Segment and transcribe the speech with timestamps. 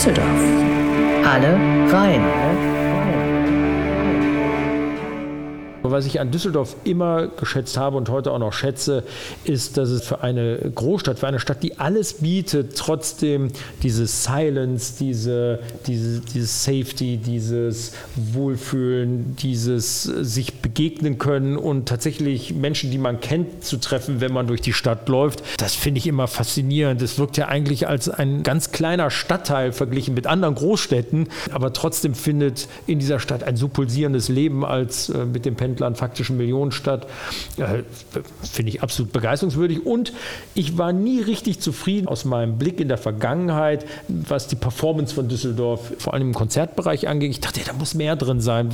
[0.00, 0.26] Düsseldorf.
[1.26, 1.52] Alle
[1.92, 2.49] rein.
[5.90, 9.04] Was ich an Düsseldorf immer geschätzt habe und heute auch noch schätze,
[9.44, 13.50] ist, dass es für eine Großstadt, für eine Stadt, die alles bietet, trotzdem
[13.82, 22.90] dieses Silence, diese, diese, dieses Safety, dieses Wohlfühlen, dieses sich begegnen können und tatsächlich Menschen,
[22.90, 25.42] die man kennt, zu treffen, wenn man durch die Stadt läuft.
[25.58, 27.02] Das finde ich immer faszinierend.
[27.02, 32.14] Es wirkt ja eigentlich als ein ganz kleiner Stadtteil verglichen mit anderen Großstädten, aber trotzdem
[32.14, 36.36] findet in dieser Stadt ein so pulsierendes Leben als äh, mit dem Pendler Land faktischen
[36.36, 37.06] Millionenstadt.
[37.56, 37.82] Äh,
[38.42, 39.84] Finde ich absolut begeisterungswürdig.
[39.84, 40.12] Und
[40.54, 45.28] ich war nie richtig zufrieden aus meinem Blick in der Vergangenheit, was die Performance von
[45.28, 47.30] Düsseldorf vor allem im Konzertbereich angeht.
[47.30, 48.70] Ich dachte, da muss mehr drin sein.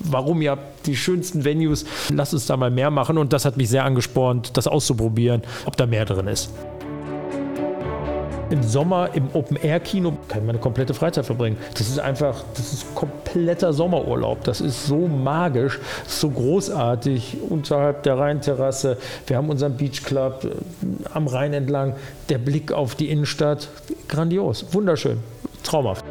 [0.00, 0.40] Warum?
[0.40, 1.84] Habt die schönsten Venues.
[2.12, 3.18] Lasst uns da mal mehr machen.
[3.18, 6.50] Und das hat mich sehr angespornt, das auszuprobieren, ob da mehr drin ist.
[8.50, 11.56] Im Sommer im Open-Air-Kino kann ich meine komplette Freizeit verbringen.
[11.74, 14.42] Das ist einfach, das ist kompletter Sommerurlaub.
[14.42, 18.96] Das ist so magisch, so großartig unterhalb der Rheinterrasse.
[19.28, 20.48] Wir haben unseren Beach Club äh,
[21.14, 21.94] am Rhein entlang.
[22.28, 23.68] Der Blick auf die Innenstadt,
[24.08, 25.18] grandios, wunderschön,
[25.62, 26.04] traumhaft.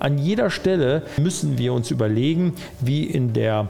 [0.00, 3.68] An jeder Stelle müssen wir uns überlegen, wie in der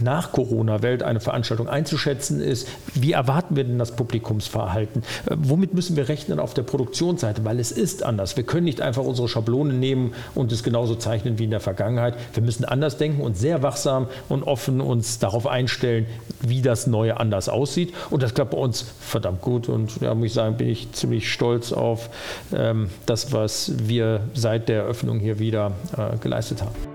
[0.00, 2.68] nach Corona-Welt eine Veranstaltung einzuschätzen ist.
[2.94, 5.02] Wie erwarten wir denn das Publikumsverhalten?
[5.26, 7.44] Äh, womit müssen wir rechnen auf der Produktionsseite?
[7.44, 8.36] Weil es ist anders.
[8.36, 12.14] Wir können nicht einfach unsere Schablone nehmen und es genauso zeichnen wie in der Vergangenheit.
[12.34, 16.06] Wir müssen anders denken und sehr wachsam und offen uns darauf einstellen,
[16.40, 17.94] wie das Neue anders aussieht.
[18.10, 19.68] Und das klappt bei uns verdammt gut.
[19.68, 22.10] Und ja, muss ich sagen, bin ich ziemlich stolz auf
[22.54, 26.91] ähm, das, was wir seit der Eröffnung hier wieder äh, geleistet haben.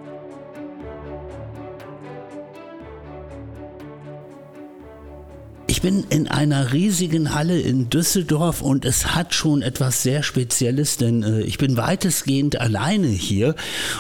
[5.78, 10.98] Ich bin in einer riesigen Halle in Düsseldorf und es hat schon etwas sehr Spezielles,
[10.98, 13.54] denn äh, ich bin weitestgehend alleine hier,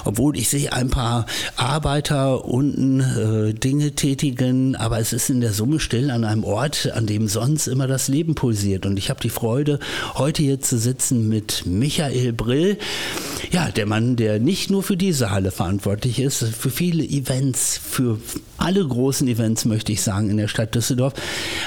[0.03, 5.53] obwohl ich sehe ein paar Arbeiter unten äh, Dinge tätigen, aber es ist in der
[5.53, 8.87] Summe still an einem Ort, an dem sonst immer das Leben pulsiert.
[8.87, 9.77] Und ich habe die Freude,
[10.15, 12.79] heute hier zu sitzen mit Michael Brill,
[13.51, 18.19] ja, der Mann, der nicht nur für diese Halle verantwortlich ist, für viele Events, für
[18.57, 21.13] alle großen Events, möchte ich sagen, in der Stadt Düsseldorf.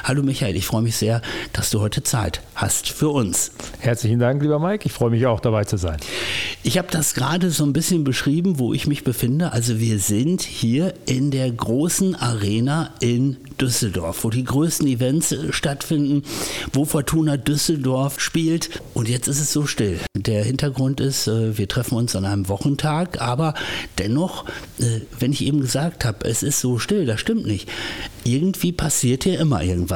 [0.03, 1.21] Hallo Michael, ich freue mich sehr,
[1.53, 3.53] dass du heute Zeit hast für uns.
[3.81, 4.87] Herzlichen Dank, lieber Mike.
[4.87, 5.99] Ich freue mich auch dabei zu sein.
[6.63, 9.53] Ich habe das gerade so ein bisschen beschrieben, wo ich mich befinde.
[9.53, 15.53] Also wir sind hier in der großen Arena in Düsseldorf, wo die größten Events äh,
[15.53, 16.23] stattfinden,
[16.73, 18.83] wo Fortuna Düsseldorf spielt.
[18.95, 19.99] Und jetzt ist es so still.
[20.17, 23.55] Der Hintergrund ist, äh, wir treffen uns an einem Wochentag, aber
[23.99, 24.47] dennoch,
[24.79, 27.69] äh, wenn ich eben gesagt habe, es ist so still, das stimmt nicht.
[28.25, 29.90] Irgendwie passiert hier immer irgendwas.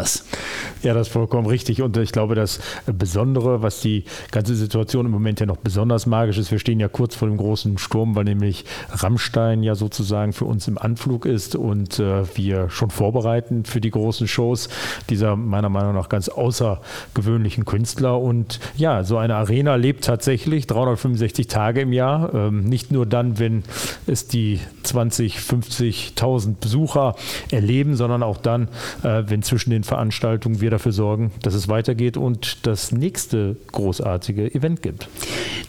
[0.82, 1.82] Ja, das ist vollkommen richtig.
[1.82, 6.38] Und ich glaube, das Besondere, was die ganze Situation im Moment ja noch besonders magisch
[6.38, 10.44] ist, wir stehen ja kurz vor dem großen Sturm, weil nämlich Rammstein ja sozusagen für
[10.44, 14.68] uns im Anflug ist und wir schon vorbereiten für die großen Shows
[15.08, 18.20] dieser meiner Meinung nach ganz außergewöhnlichen Künstler.
[18.20, 22.34] Und ja, so eine Arena lebt tatsächlich 365 Tage im Jahr.
[22.34, 23.62] Ähm, nicht nur dann, wenn
[24.06, 27.16] es die 20, 50.000 Besucher
[27.50, 28.68] erleben, sondern auch dann,
[29.02, 34.54] äh, wenn zwischen den Veranstaltungen wir dafür sorgen, dass es weitergeht und das nächste großartige
[34.54, 35.08] Event gibt.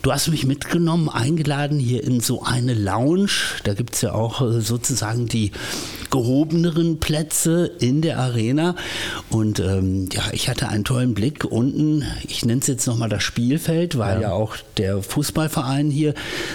[0.01, 3.31] Du hast mich mitgenommen, eingeladen hier in so eine Lounge.
[3.63, 5.51] Da gibt es ja auch äh, sozusagen die
[6.15, 8.75] gehobeneren Plätze in der Arena.
[9.29, 12.05] Und ähm, ja, ich hatte einen tollen Blick unten.
[12.25, 14.29] Ich nenne es jetzt nochmal das Spielfeld, weil ja.
[14.29, 14.31] ja.
[14.31, 16.13] auch der Fußballverein hier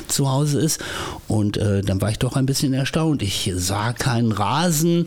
[0.09, 0.81] zu Hause ist.
[1.29, 3.21] Und äh, dann war ich doch ein bisschen erstaunt.
[3.23, 5.07] Ich sah keinen Rasen.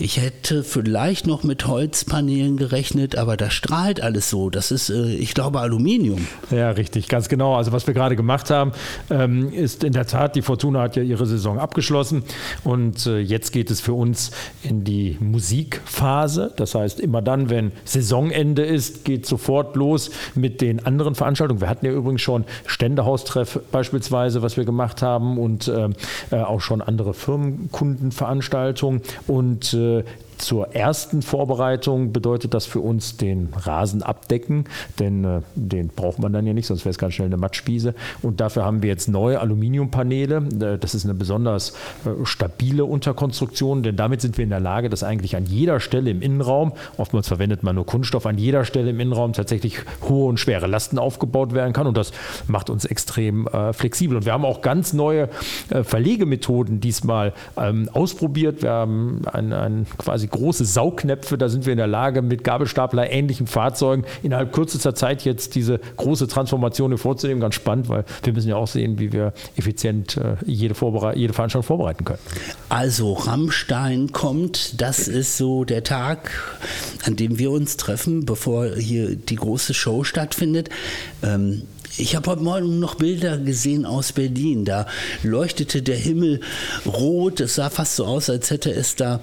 [0.00, 4.50] Ich hätte vielleicht noch mit Holzpaneelen gerechnet, aber das strahlt alles so.
[4.50, 6.26] Das ist, äh, ich glaube, Aluminium.
[6.50, 7.54] Ja, richtig, ganz genau.
[7.54, 8.72] Also was wir gerade gemacht haben,
[9.10, 12.24] ähm, ist in der Tat, die Fortuna hat ja ihre Saison abgeschlossen
[12.64, 14.30] und äh, jetzt geht es für uns
[14.62, 16.52] in die Musikphase.
[16.56, 21.60] Das heißt, immer dann, wenn Saisonende ist, geht sofort los mit den anderen Veranstaltungen.
[21.60, 25.88] Wir hatten ja übrigens schon Ständehaustreff beispielsweise, was wir gemacht haben und äh,
[26.30, 29.02] äh auch schon andere Firmenkundenveranstaltungen.
[29.26, 30.04] Und äh,
[30.42, 34.64] zur ersten Vorbereitung bedeutet das für uns den Rasen abdecken,
[34.98, 37.94] denn äh, den braucht man dann ja nicht, sonst wäre es ganz schnell eine Mattspieße.
[38.22, 40.36] Und dafür haben wir jetzt neue Aluminiumpaneele.
[40.36, 41.70] Äh, das ist eine besonders
[42.04, 46.10] äh, stabile Unterkonstruktion, denn damit sind wir in der Lage, dass eigentlich an jeder Stelle
[46.10, 49.78] im Innenraum, oftmals verwendet man nur Kunststoff, an jeder Stelle im Innenraum tatsächlich
[50.08, 51.86] hohe und schwere Lasten aufgebaut werden kann.
[51.86, 52.10] Und das
[52.48, 54.16] macht uns extrem äh, flexibel.
[54.16, 55.28] Und wir haben auch ganz neue
[55.70, 58.62] äh, Verlegemethoden diesmal ähm, ausprobiert.
[58.62, 61.38] Wir haben ein, ein quasi große Saugnäpfe.
[61.38, 65.78] Da sind wir in der Lage, mit Gabelstapler ähnlichen Fahrzeugen innerhalb kürzester Zeit jetzt diese
[65.96, 67.40] große Transformation vorzunehmen.
[67.40, 70.74] Ganz spannend, weil wir müssen ja auch sehen, wie wir effizient äh, jede,
[71.14, 72.18] jede Veranstaltung vorbereiten können.
[72.68, 76.30] Also Rammstein kommt, das ist so der Tag,
[77.04, 80.68] an dem wir uns treffen, bevor hier die große Show stattfindet.
[81.22, 81.62] Ähm,
[81.98, 84.64] ich habe heute Morgen noch Bilder gesehen aus Berlin.
[84.64, 84.86] Da
[85.22, 86.40] leuchtete der Himmel
[86.86, 87.40] rot.
[87.40, 89.20] Es sah fast so aus, als hätte es da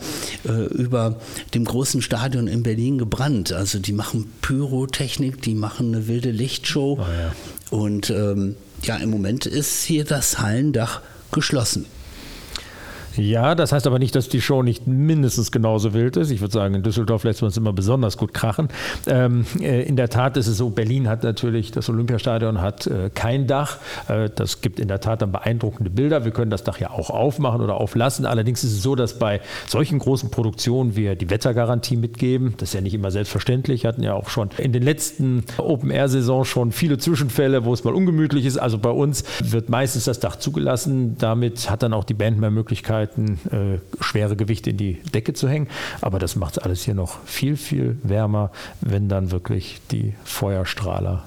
[0.47, 1.19] äh, über
[1.53, 3.51] dem großen Stadion in Berlin gebrannt.
[3.51, 6.99] Also die machen Pyrotechnik, die machen eine wilde Lichtshow.
[6.99, 7.35] Oh ja.
[7.69, 11.01] Und ähm, ja, im Moment ist hier das Hallendach
[11.31, 11.85] geschlossen.
[13.19, 16.31] Ja, das heißt aber nicht, dass die Show nicht mindestens genauso wild ist.
[16.31, 18.69] Ich würde sagen, in Düsseldorf lässt man es immer besonders gut krachen.
[19.07, 23.09] Ähm, äh, in der Tat ist es so, Berlin hat natürlich, das Olympiastadion hat äh,
[23.13, 23.77] kein Dach.
[24.07, 26.23] Äh, das gibt in der Tat dann beeindruckende Bilder.
[26.23, 28.25] Wir können das Dach ja auch aufmachen oder auflassen.
[28.25, 32.53] Allerdings ist es so, dass bei solchen großen Produktionen wir die Wettergarantie mitgeben.
[32.57, 33.83] Das ist ja nicht immer selbstverständlich.
[33.83, 37.93] Wir hatten ja auch schon in den letzten Open-Air-Saison schon viele Zwischenfälle, wo es mal
[37.93, 38.57] ungemütlich ist.
[38.57, 41.17] Also bei uns wird meistens das Dach zugelassen.
[41.17, 45.33] Damit hat dann auch die Band mehr Möglichkeit, Möglichkeiten, äh, schwere Gewichte in die Decke
[45.33, 45.67] zu hängen.
[46.01, 48.51] Aber das macht alles hier noch viel, viel wärmer,
[48.81, 51.23] wenn dann wirklich die Feuerstrahler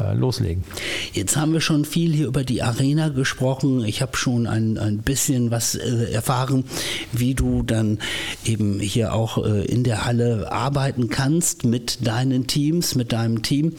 [0.00, 0.64] äh, loslegen.
[1.12, 3.84] Jetzt haben wir schon viel hier über die Arena gesprochen.
[3.84, 6.64] Ich habe schon ein, ein bisschen was äh, erfahren,
[7.12, 7.98] wie du dann
[8.44, 13.74] eben hier auch äh, in der Halle arbeiten kannst mit deinen Teams, mit deinem Team.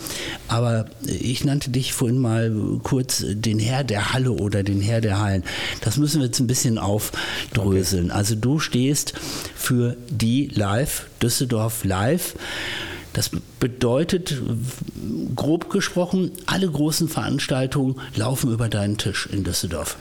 [0.47, 2.53] Aber ich nannte dich vorhin mal
[2.83, 5.43] kurz den Herr der Halle oder den Herr der Hallen.
[5.81, 8.05] Das müssen wir jetzt ein bisschen aufdröseln.
[8.05, 8.17] Okay.
[8.17, 9.13] Also du stehst
[9.55, 12.35] für die Live, Düsseldorf Live.
[13.13, 13.29] Das
[13.59, 14.41] bedeutet,
[15.35, 19.97] grob gesprochen, alle großen Veranstaltungen laufen über deinen Tisch in Düsseldorf.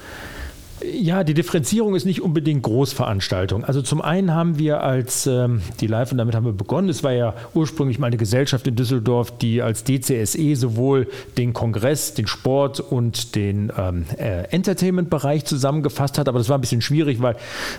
[0.84, 3.64] Ja, die Differenzierung ist nicht unbedingt Großveranstaltung.
[3.64, 6.88] Also zum einen haben wir als ähm, die Live und damit haben wir begonnen.
[6.88, 12.14] Es war ja ursprünglich mal eine Gesellschaft in Düsseldorf, die als DCSE sowohl den Kongress,
[12.14, 16.28] den Sport und den ähm, äh, Entertainment-Bereich zusammengefasst hat.
[16.28, 17.36] Aber das war ein bisschen schwierig, weil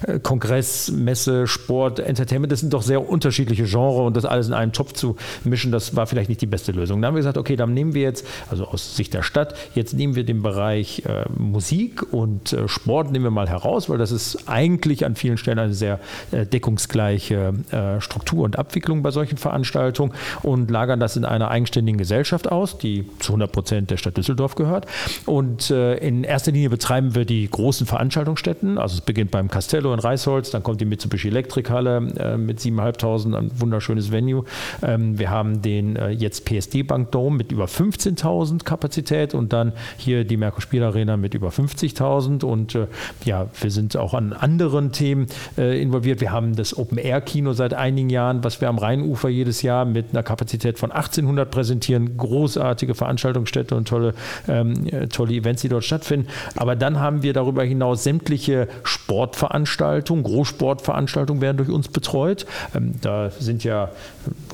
[0.08, 4.54] äh, Kongress, Messe, Sport, Entertainment, das sind doch sehr unterschiedliche Genres und das alles in
[4.54, 7.02] einen Topf zu mischen, das war vielleicht nicht die beste Lösung.
[7.02, 9.94] Dann haben wir gesagt, okay, dann nehmen wir jetzt, also aus Sicht der Stadt, jetzt
[9.94, 13.98] nehmen wir den Bereich äh, Musik und äh, Sport Sport nehmen wir mal heraus, weil
[13.98, 16.00] das ist eigentlich an vielen Stellen eine sehr
[16.32, 20.14] äh, deckungsgleiche äh, Struktur und Abwicklung bei solchen Veranstaltungen
[20.44, 24.54] und lagern das in einer eigenständigen Gesellschaft aus, die zu 100 Prozent der Stadt Düsseldorf
[24.54, 24.86] gehört.
[25.26, 28.78] Und äh, in erster Linie betreiben wir die großen Veranstaltungsstätten.
[28.78, 33.52] Also es beginnt beim Castello in Reisholz, dann kommt die Mitsubishi Elektrikhalle mit 7.500, ein
[33.60, 34.46] wunderschönes Venue.
[34.84, 40.26] Ähm, wir haben den jetzt PSD Bank Dome mit über 15.000 Kapazität und dann hier
[40.26, 42.78] die Merkur Spiel Arena mit über 50.000 und
[43.26, 45.28] ja, wir sind auch an anderen Themen
[45.58, 46.22] äh, involviert.
[46.22, 50.24] Wir haben das Open-Air-Kino seit einigen Jahren, was wir am Rheinufer jedes Jahr mit einer
[50.24, 52.18] Kapazität von 1800 präsentieren.
[52.18, 54.14] Großartige Veranstaltungsstätte und tolle,
[54.48, 56.28] ähm, äh, tolle Events, die dort stattfinden.
[56.56, 62.46] Aber dann haben wir darüber hinaus sämtliche Sportveranstaltungen, Großsportveranstaltungen werden durch uns betreut.
[62.76, 63.90] Ähm, da sind ja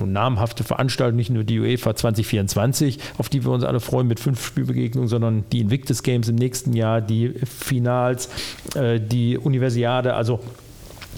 [0.06, 4.46] namhafte Veranstaltungen, nicht nur die UEFA 2024, auf die wir uns alle freuen mit fünf
[4.46, 7.34] Spielbegegnungen, sondern die Invictus Games im nächsten Jahr, die
[8.20, 8.30] Finals,
[8.76, 10.40] äh, die Universiade, also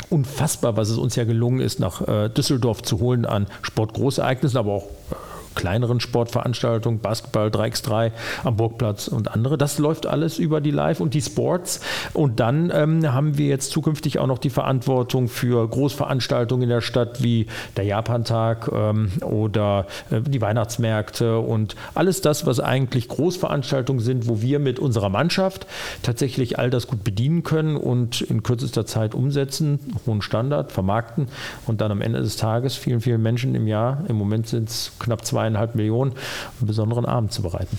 [0.09, 4.71] unfassbar, was es uns ja gelungen ist, nach äh, Düsseldorf zu holen an Sportgroßereignissen, aber
[4.71, 5.15] auch äh,
[5.55, 8.11] kleineren Sportveranstaltungen, Basketball 3x3
[8.43, 9.57] am Burgplatz und andere.
[9.57, 11.81] Das läuft alles über die Live und die Sports.
[12.13, 16.81] Und dann ähm, haben wir jetzt zukünftig auch noch die Verantwortung für Großveranstaltungen in der
[16.81, 24.01] Stadt wie der Japantag ähm, oder äh, die Weihnachtsmärkte und alles das, was eigentlich Großveranstaltungen
[24.01, 25.67] sind, wo wir mit unserer Mannschaft
[26.03, 31.27] tatsächlich all das gut bedienen können und in kürzester Zeit umsetzen, hohen Standard, vermarkten
[31.67, 34.91] und dann am Ende des Tages vielen, vielen Menschen im Jahr, im Moment sind es
[34.99, 37.77] knapp zwei zweieinhalb Millionen einen besonderen Abend zu bereiten.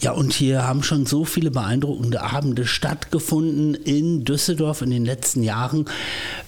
[0.00, 5.42] Ja, und hier haben schon so viele beeindruckende Abende stattgefunden in Düsseldorf in den letzten
[5.42, 5.86] Jahren.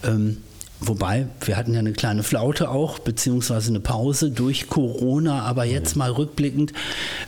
[0.03, 0.37] Ähm
[0.83, 5.95] Wobei, wir hatten ja eine kleine Flaute auch, beziehungsweise eine Pause durch Corona, aber jetzt
[5.95, 6.73] mal rückblickend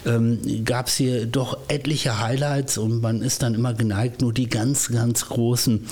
[0.07, 4.49] ähm, gab es hier doch etliche Highlights und man ist dann immer geneigt, nur die
[4.49, 5.85] ganz, ganz großen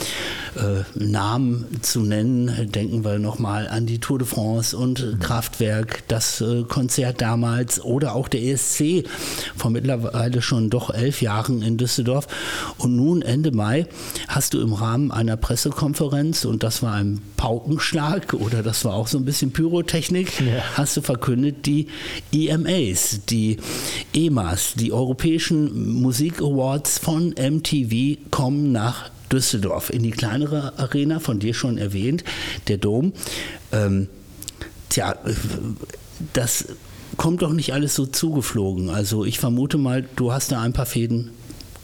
[0.55, 2.71] äh, Namen zu nennen.
[2.71, 5.19] Denken wir nochmal an die Tour de France und mhm.
[5.19, 9.07] Kraftwerk, das äh, Konzert damals oder auch der ESC
[9.55, 12.25] vor mittlerweile schon doch elf Jahren in Düsseldorf.
[12.79, 13.85] Und nun Ende Mai
[14.27, 18.93] hast du im Rahmen einer Pressekonferenz, und das war ein Pause, Paukenschlag oder das war
[18.93, 20.63] auch so ein bisschen Pyrotechnik, ja.
[20.75, 21.87] hast du verkündet, die
[22.31, 23.57] EMAs, die
[24.13, 31.39] EMAs, die Europäischen Musik Awards von MTV kommen nach Düsseldorf, in die kleinere Arena, von
[31.39, 32.23] dir schon erwähnt,
[32.69, 33.11] der Dom.
[33.73, 34.07] Ähm,
[34.87, 35.15] tja,
[36.31, 36.67] das
[37.17, 38.89] kommt doch nicht alles so zugeflogen.
[38.89, 41.31] Also ich vermute mal, du hast da ein paar Fäden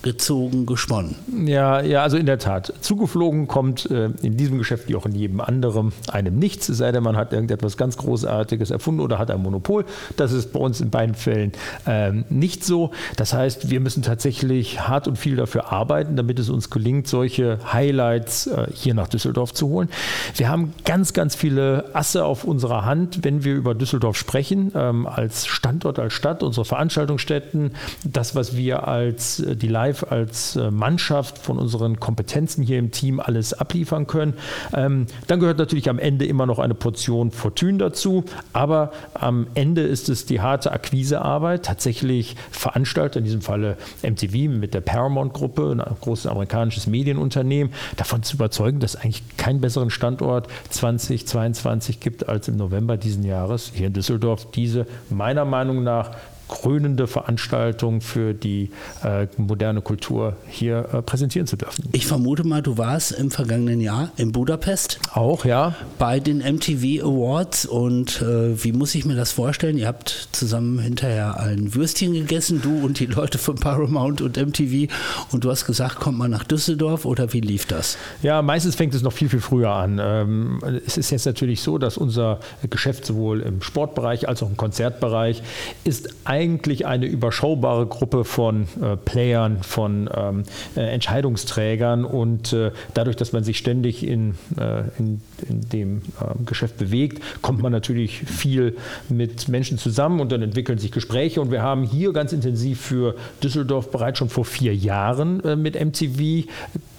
[0.02, 1.16] gezogen, gesponnen.
[1.46, 2.74] Ja, ja, also in der Tat.
[2.82, 6.92] Zugeflogen kommt äh, in diesem Geschäft wie auch in jedem anderen einem nichts, es sei
[6.92, 9.86] denn, man hat irgendetwas ganz Großartiges erfunden oder hat ein Monopol.
[10.16, 11.52] Das ist bei uns in beiden Fällen
[11.86, 12.92] ähm, nicht so.
[13.16, 17.60] Das heißt, wir müssen tatsächlich hart und viel dafür arbeiten, damit es uns gelingt, solche
[17.72, 19.90] Highlights äh, hier nach Düsseldorf zu holen.
[20.36, 25.08] Wir haben ganz, ganz viele Asse auf unserer Hand, wenn wir über Düsseldorf sprechen, ähm,
[25.08, 27.72] als Standort, als Stadt, unsere Veranstaltungsstätten,
[28.04, 32.80] das, was wir als äh, die Live live als äh, Mannschaft von unseren Kompetenzen hier
[32.80, 34.34] im Team alles abliefern können.
[34.74, 38.24] Ähm, dann gehört natürlich am Ende immer noch eine Portion Fortune dazu,
[38.54, 44.74] aber am Ende ist es die harte Akquisearbeit, tatsächlich Veranstalter, in diesem Falle MTV mit
[44.74, 50.48] der Paramount-Gruppe, ein großes amerikanisches Medienunternehmen, davon zu überzeugen, dass es eigentlich keinen besseren Standort
[50.70, 54.50] 2022 gibt als im November diesen Jahres hier in Düsseldorf.
[54.52, 56.12] Diese meiner Meinung nach
[56.48, 58.72] krönende Veranstaltung für die
[59.04, 61.86] äh, moderne Kultur hier äh, präsentieren zu dürfen.
[61.92, 65.00] Ich vermute mal, du warst im vergangenen Jahr in Budapest.
[65.14, 65.76] Auch, ja.
[65.98, 69.78] Bei den MTV Awards und äh, wie muss ich mir das vorstellen?
[69.78, 74.92] Ihr habt zusammen hinterher ein Würstchen gegessen, du und die Leute von Paramount und MTV
[75.32, 77.98] und du hast gesagt, kommt mal nach Düsseldorf oder wie lief das?
[78.22, 80.00] Ja, meistens fängt es noch viel, viel früher an.
[80.02, 82.40] Ähm, es ist jetzt natürlich so, dass unser
[82.70, 85.42] Geschäft sowohl im Sportbereich als auch im Konzertbereich
[85.84, 90.44] ist ein eigentlich eine überschaubare Gruppe von äh, Playern, von ähm,
[90.76, 96.46] äh, Entscheidungsträgern und äh, dadurch, dass man sich ständig in, äh, in, in dem ähm,
[96.46, 98.78] Geschäft bewegt, kommt man natürlich viel
[99.10, 101.42] mit Menschen zusammen und dann entwickeln sich Gespräche.
[101.42, 105.74] Und wir haben hier ganz intensiv für Düsseldorf bereits schon vor vier Jahren äh, mit
[105.74, 106.48] MTV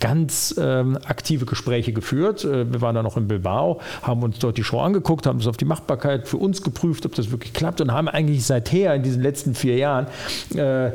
[0.01, 2.45] ganz ähm, aktive Gespräche geführt.
[2.45, 5.47] Äh, wir waren da noch in Bilbao, haben uns dort die Show angeguckt, haben es
[5.47, 9.03] auf die Machbarkeit für uns geprüft, ob das wirklich klappt und haben eigentlich seither in
[9.03, 10.07] diesen letzten vier Jahren
[10.55, 10.93] äh,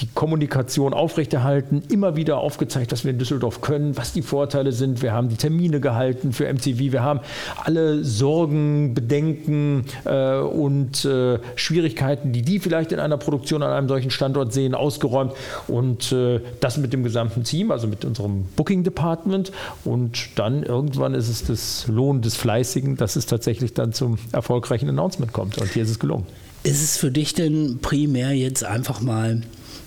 [0.00, 5.02] die Kommunikation aufrechterhalten, immer wieder aufgezeigt, was wir in Düsseldorf können, was die Vorteile sind.
[5.02, 6.78] Wir haben die Termine gehalten für MTV.
[6.92, 7.20] Wir haben
[7.64, 13.88] alle Sorgen, Bedenken äh, und äh, Schwierigkeiten, die die vielleicht in einer Produktion an einem
[13.88, 15.32] solchen Standort sehen, ausgeräumt.
[15.68, 19.52] Und äh, das mit dem gesamten Team, also mit unserem Booking Department.
[19.84, 24.88] Und dann irgendwann ist es das Lohn des Fleißigen, dass es tatsächlich dann zum erfolgreichen
[24.88, 25.58] Announcement kommt.
[25.58, 26.26] Und hier ist es gelungen.
[26.62, 29.42] Ist es für dich denn primär jetzt einfach mal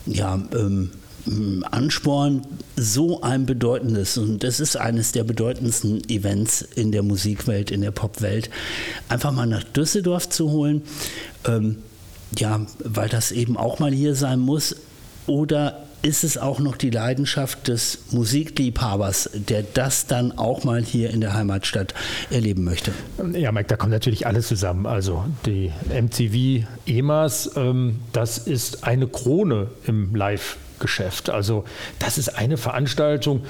[0.05, 0.91] ja, ähm,
[1.71, 2.41] Ansporn,
[2.75, 7.91] so ein bedeutendes, und das ist eines der bedeutendsten Events in der Musikwelt, in der
[7.91, 8.49] Popwelt,
[9.07, 10.81] einfach mal nach Düsseldorf zu holen,
[11.45, 11.77] ähm,
[12.37, 14.75] ja, weil das eben auch mal hier sein muss,
[15.25, 21.09] oder ist es auch noch die Leidenschaft des Musikliebhabers, der das dann auch mal hier
[21.09, 21.93] in der Heimatstadt
[22.29, 22.91] erleben möchte?
[23.31, 24.85] Ja, Mike, da kommt natürlich alles zusammen.
[24.85, 30.57] Also die MTV EMAs, ähm, das ist eine Krone im Live.
[30.79, 31.29] Geschäft.
[31.29, 31.63] Also
[31.99, 33.43] das ist eine Veranstaltung,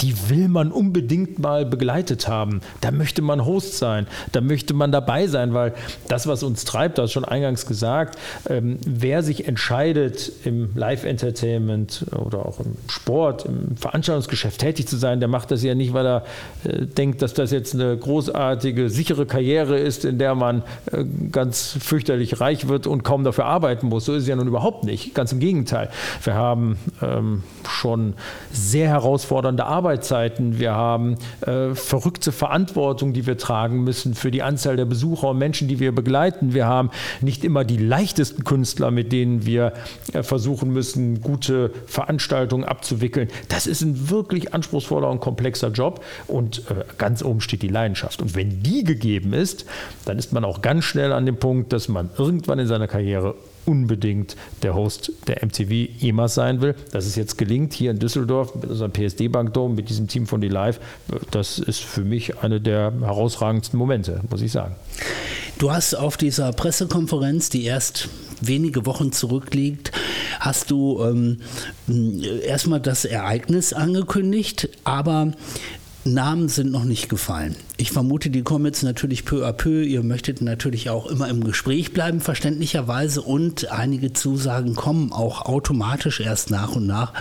[0.00, 2.60] die will man unbedingt mal begleitet haben.
[2.80, 5.74] Da möchte man Host sein, da möchte man dabei sein, weil
[6.08, 12.46] das, was uns treibt, das schon eingangs gesagt, ähm, wer sich entscheidet, im Live-Entertainment oder
[12.46, 16.24] auch im Sport, im Veranstaltungsgeschäft tätig zu sein, der macht das ja nicht, weil er
[16.64, 20.62] äh, denkt, dass das jetzt eine großartige, sichere Karriere ist, in der man
[20.92, 24.04] äh, ganz fürchterlich reich wird und kaum dafür arbeiten muss.
[24.04, 25.14] So ist es ja nun überhaupt nicht.
[25.14, 25.90] Ganz im Gegenteil.
[26.22, 28.14] Wir haben ähm, schon
[28.52, 34.42] sehr herausfordernde Arbeit Arbeitszeiten, wir haben äh, verrückte Verantwortung, die wir tragen müssen für die
[34.42, 36.52] Anzahl der Besucher und Menschen, die wir begleiten.
[36.52, 36.90] Wir haben
[37.22, 39.72] nicht immer die leichtesten Künstler, mit denen wir
[40.12, 43.28] äh, versuchen müssen, gute Veranstaltungen abzuwickeln.
[43.48, 48.20] Das ist ein wirklich anspruchsvoller und komplexer Job und äh, ganz oben steht die Leidenschaft.
[48.20, 49.64] Und wenn die gegeben ist,
[50.04, 53.36] dann ist man auch ganz schnell an dem Punkt, dass man irgendwann in seiner Karriere
[53.68, 56.74] unbedingt der Host der MTV EMAS sein will.
[56.90, 60.80] Dass es jetzt gelingt hier in Düsseldorf mit unserem PSD-Bankdom, mit diesem Team von D-Live,
[61.30, 64.74] das ist für mich eine der herausragendsten Momente, muss ich sagen.
[65.58, 68.08] Du hast auf dieser Pressekonferenz, die erst
[68.40, 69.92] wenige Wochen zurückliegt,
[70.40, 71.40] hast du ähm,
[72.42, 75.32] erstmal das Ereignis angekündigt, aber
[76.14, 77.56] Namen sind noch nicht gefallen.
[77.76, 79.82] Ich vermute, die kommen jetzt natürlich peu à peu.
[79.82, 83.22] Ihr möchtet natürlich auch immer im Gespräch bleiben, verständlicherweise.
[83.22, 87.12] Und einige Zusagen kommen auch automatisch erst nach und nach.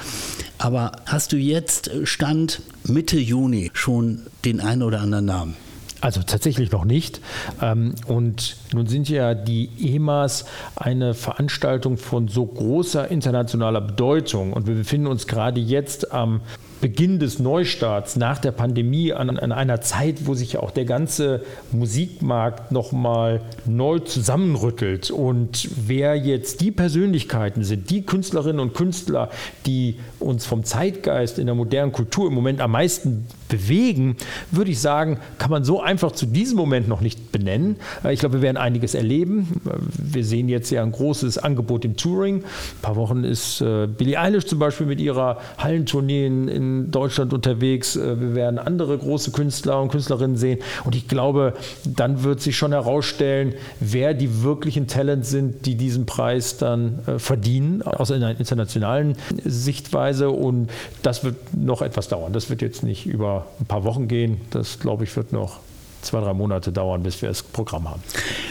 [0.58, 5.56] Aber hast du jetzt Stand Mitte Juni schon den einen oder anderen Namen?
[6.00, 7.22] Also tatsächlich noch nicht.
[7.62, 14.54] Ähm, und nun sind ja die EMAs eine Veranstaltung von so großer internationaler Bedeutung.
[14.54, 16.42] Und wir befinden uns gerade jetzt am
[16.82, 21.42] Beginn des Neustarts nach der Pandemie, an, an einer Zeit, wo sich auch der ganze
[21.72, 25.12] Musikmarkt nochmal neu zusammenrüttelt.
[25.12, 29.30] Und wer jetzt die Persönlichkeiten sind, die Künstlerinnen und Künstler,
[29.66, 34.18] die uns vom Zeitgeist in der modernen Kultur im Moment am meisten bewegen,
[34.52, 37.78] würde ich sagen, kann man so einfach zu diesem Moment noch nicht benennen.
[38.04, 39.62] Äh, ich glaube, wir werden einiges erleben.
[39.66, 42.38] Äh, wir sehen jetzt ja ein großes Angebot im Touring.
[42.38, 46.48] Ein paar Wochen ist äh, Billie Eilish zum Beispiel mit ihrer Hallentournee in,
[46.92, 47.96] Deutschland unterwegs.
[47.96, 50.60] Wir werden andere große Künstler und Künstlerinnen sehen.
[50.86, 51.54] Und ich glaube,
[51.86, 57.82] dann wird sich schon herausstellen, wer die wirklichen Talents sind, die diesen Preis dann verdienen,
[57.82, 60.30] aus einer internationalen Sichtweise.
[60.30, 60.70] Und
[61.04, 62.34] das wird noch etwas dauern.
[62.34, 64.42] Das wird jetzt nicht über ein paar Wochen gehen.
[64.52, 65.60] Das, glaube ich, wird noch
[66.02, 68.02] zwei, drei Monate dauern, bis wir das Programm haben.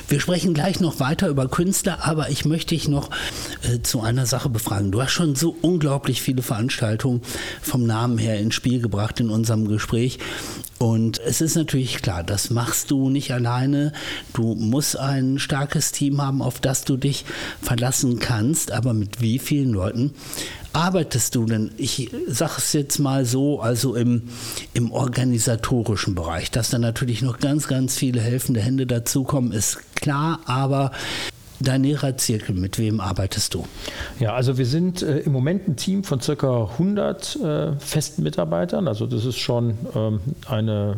[0.08, 3.10] Wir sprechen gleich noch weiter über Künstler, aber ich möchte dich noch
[3.62, 4.92] äh, zu einer Sache befragen.
[4.92, 7.22] Du hast schon so unglaublich viele Veranstaltungen
[7.62, 10.18] vom Namen her ins Spiel gebracht in unserem Gespräch.
[10.78, 13.92] Und es ist natürlich klar, das machst du nicht alleine.
[14.34, 17.24] Du musst ein starkes Team haben, auf das du dich
[17.62, 18.72] verlassen kannst.
[18.72, 20.14] Aber mit wie vielen Leuten
[20.76, 21.70] arbeitest du denn?
[21.78, 24.28] Ich sage es jetzt mal so, also im,
[24.74, 30.40] im organisatorischen Bereich, dass da natürlich noch ganz, ganz viele helfende Hände dazukommen, ist klar,
[30.44, 30.92] aber
[31.60, 33.64] dein näherer Zirkel, mit wem arbeitest du?
[34.20, 38.88] Ja, also wir sind äh, im Moment ein Team von circa 100 äh, festen Mitarbeitern.
[38.88, 40.96] Also das ist schon ähm, eine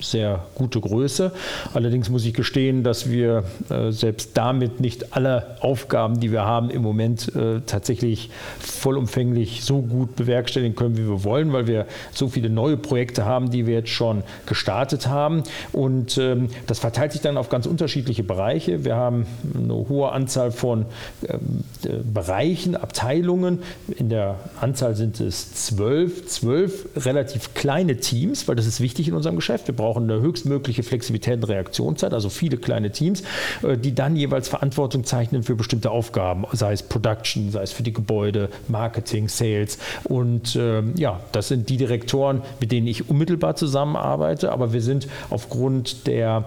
[0.00, 1.32] sehr gute Größe.
[1.72, 6.70] Allerdings muss ich gestehen, dass wir äh, selbst damit nicht alle Aufgaben, die wir haben,
[6.70, 12.28] im Moment äh, tatsächlich vollumfänglich so gut bewerkstelligen können, wie wir wollen, weil wir so
[12.28, 15.42] viele neue Projekte haben, die wir jetzt schon gestartet haben.
[15.72, 18.84] Und ähm, das verteilt sich dann auf ganz unterschiedliche Bereiche.
[18.84, 20.86] Wir haben eine hohe Anzahl von
[21.28, 21.64] ähm,
[22.12, 23.60] Bereichen, Abteilungen.
[23.96, 29.14] In der Anzahl sind es zwölf, zwölf relativ kleine Teams, weil das ist wichtig in
[29.14, 29.66] unserem Geschäft.
[29.66, 33.22] Wir brauchen eine höchstmögliche Flexibilität und Reaktionszeit, also viele kleine Teams,
[33.62, 37.82] äh, die dann jeweils Verantwortung zeichnen für bestimmte Aufgaben, sei es Production, sei es für
[37.82, 39.78] die Gebäude, Marketing, Sales.
[40.04, 45.08] Und ähm, ja, das sind die Direktoren, mit denen ich unmittelbar zusammenarbeite, aber wir sind
[45.30, 46.44] aufgrund der,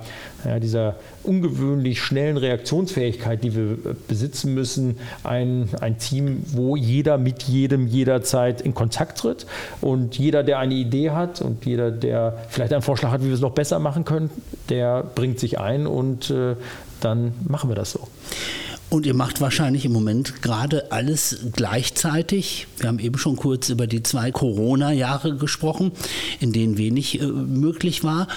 [0.47, 7.43] ja, dieser ungewöhnlich schnellen Reaktionsfähigkeit, die wir besitzen müssen, ein, ein Team, wo jeder mit
[7.43, 9.45] jedem jederzeit in Kontakt tritt
[9.81, 13.33] und jeder, der eine Idee hat und jeder, der vielleicht einen Vorschlag hat, wie wir
[13.33, 14.29] es noch besser machen können,
[14.69, 16.55] der bringt sich ein und äh,
[17.01, 18.07] dann machen wir das so.
[18.89, 22.67] Und ihr macht wahrscheinlich im Moment gerade alles gleichzeitig.
[22.77, 25.91] Wir haben eben schon kurz über die zwei Corona-Jahre gesprochen,
[26.39, 28.29] in denen wenig äh, möglich war.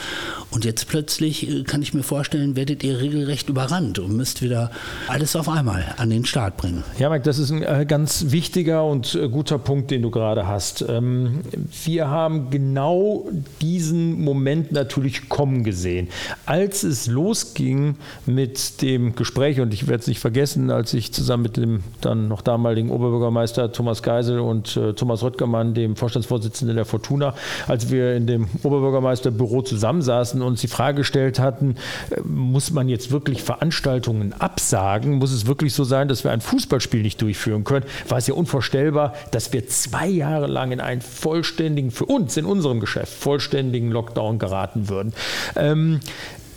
[0.51, 4.71] Und jetzt plötzlich, äh, kann ich mir vorstellen, werdet ihr regelrecht überrannt und müsst wieder
[5.07, 6.83] alles auf einmal an den Start bringen.
[6.99, 10.47] Ja, Mike, das ist ein äh, ganz wichtiger und äh, guter Punkt, den du gerade
[10.47, 10.85] hast.
[10.89, 11.41] Ähm,
[11.85, 13.29] wir haben genau
[13.61, 16.09] diesen Moment natürlich kommen gesehen.
[16.47, 21.45] Als es losging mit dem Gespräch, und ich werde es nicht vergessen, als ich zusammen
[21.45, 27.35] mit dem dann noch damaligen Oberbürgermeister Thomas Geisel und Thomas Röttgermann, dem Vorstandsvorsitzenden der Fortuna,
[27.69, 31.77] als wir in dem Oberbürgermeisterbüro zusammensaßen und uns die Frage gestellt hatten,
[32.11, 35.19] äh, muss man jetzt wirklich Veranstaltungen absagen?
[35.19, 37.87] Muss es wirklich so sein, dass wir ein Fußballspiel nicht durchführen können?
[38.09, 42.45] War es ja unvorstellbar, dass wir zwei Jahre lang in einen vollständigen, für uns in
[42.45, 45.13] unserem Geschäft, vollständigen Lockdown geraten würden.
[45.57, 46.01] Ähm,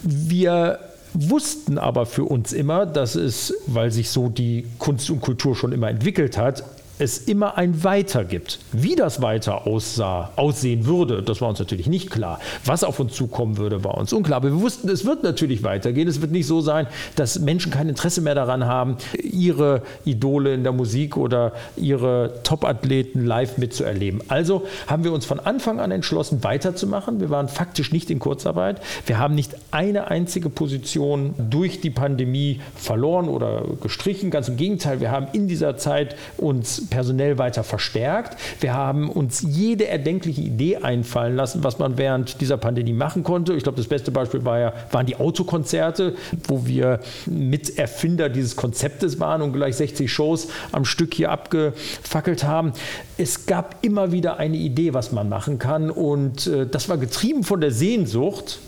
[0.01, 0.79] wir
[1.13, 5.71] wussten aber für uns immer, dass es, weil sich so die Kunst und Kultur schon
[5.71, 6.63] immer entwickelt hat,
[7.03, 8.59] es immer ein Weiter gibt.
[8.71, 12.39] Wie das Weiter aussah, aussehen würde, das war uns natürlich nicht klar.
[12.65, 14.37] Was auf uns zukommen würde, war uns unklar.
[14.37, 16.07] Aber wir wussten, es wird natürlich weitergehen.
[16.07, 20.63] Es wird nicht so sein, dass Menschen kein Interesse mehr daran haben, ihre Idole in
[20.63, 24.21] der Musik oder ihre Top-Athleten live mitzuerleben.
[24.29, 27.19] Also haben wir uns von Anfang an entschlossen, weiterzumachen.
[27.19, 28.81] Wir waren faktisch nicht in Kurzarbeit.
[29.05, 34.31] Wir haben nicht eine einzige Position durch die Pandemie verloren oder gestrichen.
[34.31, 38.37] Ganz im Gegenteil, wir haben in dieser Zeit uns personell weiter verstärkt.
[38.59, 43.53] Wir haben uns jede erdenkliche Idee einfallen lassen, was man während dieser Pandemie machen konnte.
[43.53, 46.13] Ich glaube, das beste Beispiel war ja, waren die Autokonzerte,
[46.47, 52.73] wo wir Miterfinder dieses Konzeptes waren und gleich 60 Shows am Stück hier abgefackelt haben.
[53.17, 57.43] Es gab immer wieder eine Idee, was man machen kann und äh, das war getrieben
[57.43, 58.59] von der Sehnsucht,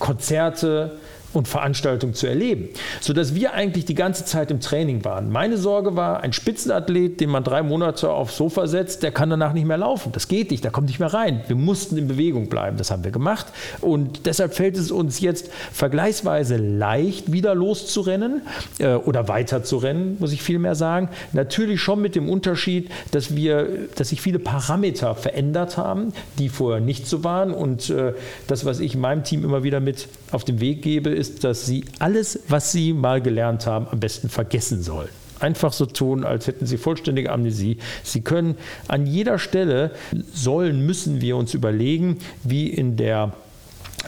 [0.00, 0.98] Konzerte,
[1.34, 2.68] und Veranstaltungen zu erleben,
[3.00, 5.30] sodass wir eigentlich die ganze Zeit im Training waren.
[5.30, 9.52] Meine Sorge war, ein Spitzenathlet, den man drei Monate aufs Sofa setzt, der kann danach
[9.52, 10.12] nicht mehr laufen.
[10.12, 11.42] Das geht nicht, der kommt nicht mehr rein.
[11.46, 13.46] Wir mussten in Bewegung bleiben, das haben wir gemacht
[13.80, 18.42] und deshalb fällt es uns jetzt vergleichsweise leicht, wieder loszurennen
[18.78, 21.08] äh, oder weiter zu rennen, muss ich vielmehr sagen.
[21.32, 26.80] Natürlich schon mit dem Unterschied, dass wir, dass sich viele Parameter verändert haben, die vorher
[26.80, 28.12] nicht so waren und äh,
[28.46, 31.84] das, was ich meinem Team immer wieder mit auf den Weg gebe, ist, dass sie
[31.98, 35.08] alles, was sie mal gelernt haben, am besten vergessen sollen
[35.40, 37.76] einfach so tun, als hätten sie vollständige Amnesie.
[38.02, 38.56] Sie können
[38.88, 39.90] an jeder Stelle,
[40.32, 43.34] sollen, müssen wir uns überlegen, wie in der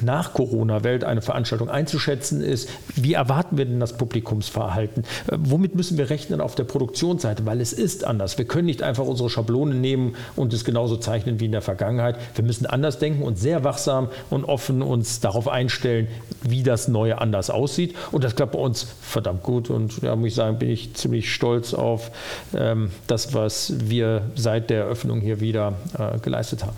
[0.02, 2.68] nach Corona-Welt eine Veranstaltung einzuschätzen ist.
[2.94, 5.04] Wie erwarten wir denn das Publikumsverhalten?
[5.28, 7.46] Äh, womit müssen wir rechnen auf der Produktionsseite?
[7.46, 8.38] Weil es ist anders.
[8.38, 12.16] Wir können nicht einfach unsere Schablone nehmen und es genauso zeichnen wie in der Vergangenheit.
[12.35, 16.09] Wir müssen anders denken und sehr wachsam und offen uns darauf einstellen,
[16.42, 17.94] wie das Neue anders aussieht.
[18.12, 19.70] Und das klappt bei uns verdammt gut.
[19.70, 22.11] Und da ja, muss ich sagen, bin ich ziemlich stolz auf
[22.54, 26.76] ähm, das, was wir seit der Eröffnung hier wieder äh, geleistet haben.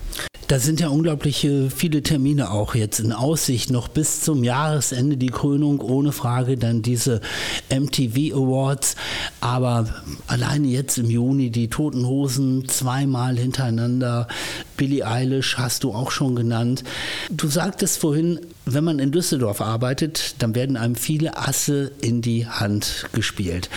[0.49, 3.69] Da sind ja unglaublich viele Termine auch jetzt in Aussicht.
[3.69, 7.21] Noch bis zum Jahresende die Krönung, ohne Frage, dann diese
[7.69, 8.95] MTV Awards.
[9.41, 9.85] Aber
[10.25, 14.27] alleine jetzt im Juni die Toten Hosen zweimal hintereinander.
[14.75, 16.83] Billie Eilish hast du auch schon genannt.
[17.29, 22.47] Du sagtest vorhin, wenn man in Düsseldorf arbeitet, dann werden einem viele Asse in die
[22.47, 23.69] Hand gespielt.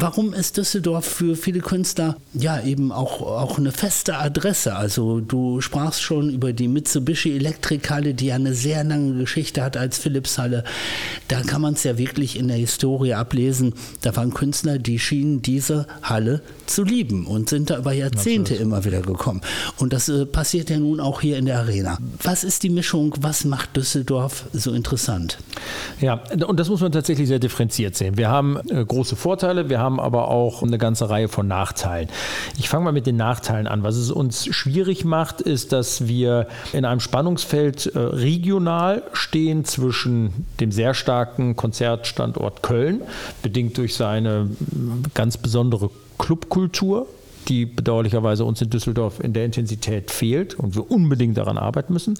[0.00, 4.74] Warum ist Düsseldorf für viele Künstler ja eben auch, auch eine feste Adresse?
[4.74, 9.76] Also du sprachst schon über die Mitsubishi Elektrikhalle, die ja eine sehr lange Geschichte hat
[9.76, 10.64] als Philipshalle.
[11.28, 13.74] Da kann man es ja wirklich in der Historie ablesen.
[14.00, 18.72] Da waren Künstler, die schienen diese Halle zu lieben und sind da über Jahrzehnte Absolut.
[18.72, 19.42] immer wieder gekommen.
[19.76, 21.98] Und das äh, passiert ja nun auch hier in der Arena.
[22.22, 23.14] Was ist die Mischung?
[23.20, 25.36] Was macht Düsseldorf so interessant?
[26.00, 28.16] Ja, und das muss man tatsächlich sehr differenziert sehen.
[28.16, 32.08] Wir haben äh, große Vorteile, wir haben aber auch eine ganze Reihe von Nachteilen.
[32.58, 33.82] Ich fange mal mit den Nachteilen an.
[33.82, 40.46] Was es uns schwierig macht, ist, dass wir in einem Spannungsfeld äh, regional stehen zwischen
[40.60, 43.02] dem sehr starken Konzertstandort Köln,
[43.42, 44.48] bedingt durch seine
[45.14, 47.06] ganz besondere Clubkultur,
[47.48, 52.14] die bedauerlicherweise uns in Düsseldorf in der Intensität fehlt und wir unbedingt daran arbeiten müssen.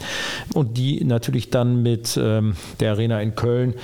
[0.54, 3.74] Und die natürlich dann mit ähm, der Arena in Köln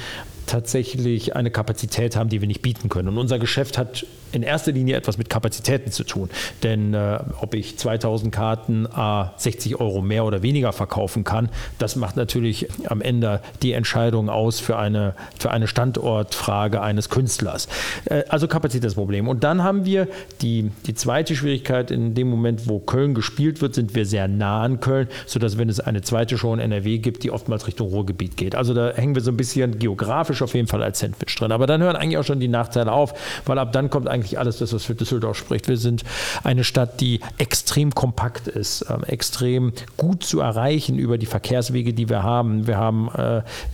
[0.46, 3.08] tatsächlich eine Kapazität haben, die wir nicht bieten können.
[3.08, 6.28] Und unser Geschäft hat in erster Linie etwas mit Kapazitäten zu tun.
[6.62, 11.96] Denn äh, ob ich 2000 Karten a 60 Euro mehr oder weniger verkaufen kann, das
[11.96, 17.68] macht natürlich am Ende die Entscheidung aus für eine, für eine Standortfrage eines Künstlers.
[18.06, 19.28] Äh, also Kapazitätsproblem.
[19.28, 20.08] Und dann haben wir
[20.42, 24.62] die, die zweite Schwierigkeit, in dem Moment, wo Köln gespielt wird, sind wir sehr nah
[24.62, 28.36] an Köln, sodass wenn es eine zweite Show in NRW gibt, die oftmals Richtung Ruhrgebiet
[28.36, 28.54] geht.
[28.54, 31.52] Also da hängen wir so ein bisschen geografisch auf jeden Fall als Sandwich drin.
[31.52, 34.38] Aber dann hören eigentlich auch schon die Nachteile auf, weil ab dann kommt eigentlich eigentlich
[34.38, 35.68] alles das, was für Düsseldorf spricht.
[35.68, 36.02] Wir sind
[36.42, 42.08] eine Stadt, die extrem kompakt ist, äh, extrem gut zu erreichen über die Verkehrswege, die
[42.08, 42.66] wir haben.
[42.66, 43.08] Wir haben,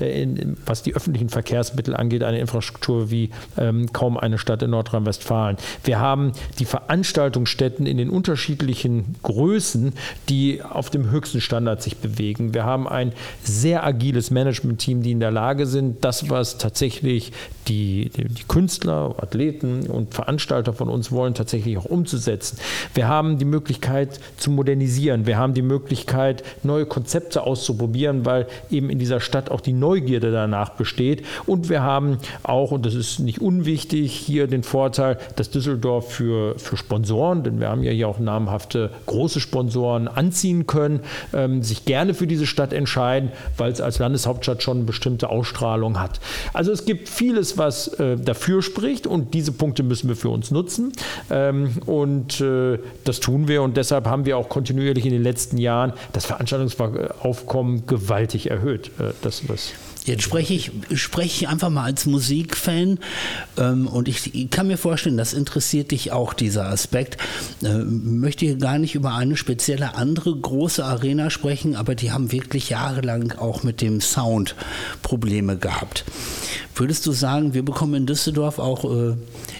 [0.00, 4.70] äh, in, was die öffentlichen Verkehrsmittel angeht, eine Infrastruktur wie ähm, kaum eine Stadt in
[4.70, 5.56] Nordrhein-Westfalen.
[5.84, 9.92] Wir haben die Veranstaltungsstätten in den unterschiedlichen Größen,
[10.28, 12.54] die auf dem höchsten Standard sich bewegen.
[12.54, 13.12] Wir haben ein
[13.44, 17.32] sehr agiles Management-Team, die in der Lage sind, das, was tatsächlich
[17.68, 22.58] die, die, Künstler, Athleten und Veranstaltungen Veranstalter von uns wollen, tatsächlich auch umzusetzen.
[22.94, 25.26] Wir haben die Möglichkeit zu modernisieren.
[25.26, 30.32] Wir haben die Möglichkeit, neue Konzepte auszuprobieren, weil eben in dieser Stadt auch die Neugierde
[30.32, 31.24] danach besteht.
[31.46, 36.58] Und wir haben auch, und das ist nicht unwichtig, hier den Vorteil, dass Düsseldorf für,
[36.58, 41.00] für Sponsoren, denn wir haben ja hier auch namhafte große Sponsoren anziehen können,
[41.34, 46.00] ähm, sich gerne für diese Stadt entscheiden, weil es als Landeshauptstadt schon eine bestimmte Ausstrahlung
[46.00, 46.20] hat.
[46.54, 50.50] Also es gibt vieles, was äh, dafür spricht und diese Punkte müssen wir für uns
[50.50, 50.92] nutzen.
[51.30, 55.58] Ähm, und äh, das tun wir und deshalb haben wir auch kontinuierlich in den letzten
[55.58, 58.90] Jahren das Veranstaltungsaufkommen gewaltig erhöht.
[58.98, 59.72] Äh, das, was
[60.04, 62.98] Jetzt spreche ich, spreche ich einfach mal als Musikfan
[63.56, 67.18] ähm, und ich, ich, kann mir vorstellen, das interessiert dich auch, dieser Aspekt.
[67.62, 72.32] Äh, möchte hier gar nicht über eine spezielle andere große Arena sprechen, aber die haben
[72.32, 74.56] wirklich jahrelang auch mit dem Sound
[75.02, 76.04] Probleme gehabt.
[76.74, 79.14] Würdest du sagen, wir bekommen in Düsseldorf auch äh,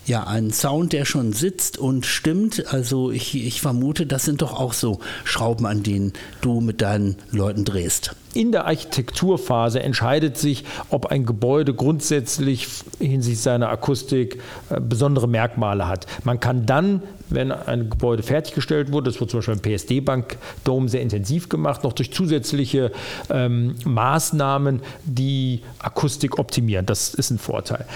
[0.07, 2.73] ja, einen Sound, der schon sitzt und stimmt?
[2.73, 7.17] Also ich, ich vermute, das sind doch auch so Schrauben, an denen du mit deinen
[7.31, 8.17] Leuten drehst.
[8.33, 12.67] In der Architekturphase entscheidet sich, ob ein Gebäude grundsätzlich
[12.99, 16.07] hinsichtlich seiner Akustik äh, besondere Merkmale hat.
[16.25, 17.03] Man kann dann
[17.35, 19.11] wenn ein Gebäude fertiggestellt wurde.
[19.11, 22.93] Das wurde zum Beispiel im PSD-Bank Dome sehr intensiv gemacht, noch durch zusätzliche
[23.31, 26.87] ähm, Maßnahmen, die Akustik optimieren.
[26.87, 27.87] Das ist ein Vorteil.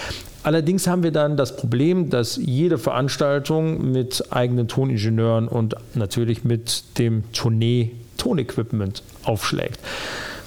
[0.43, 6.97] Allerdings haben wir dann das Problem, dass jede Veranstaltung mit eigenen Toningenieuren und natürlich mit
[6.97, 9.79] dem Tournee-Tonequipment aufschlägt.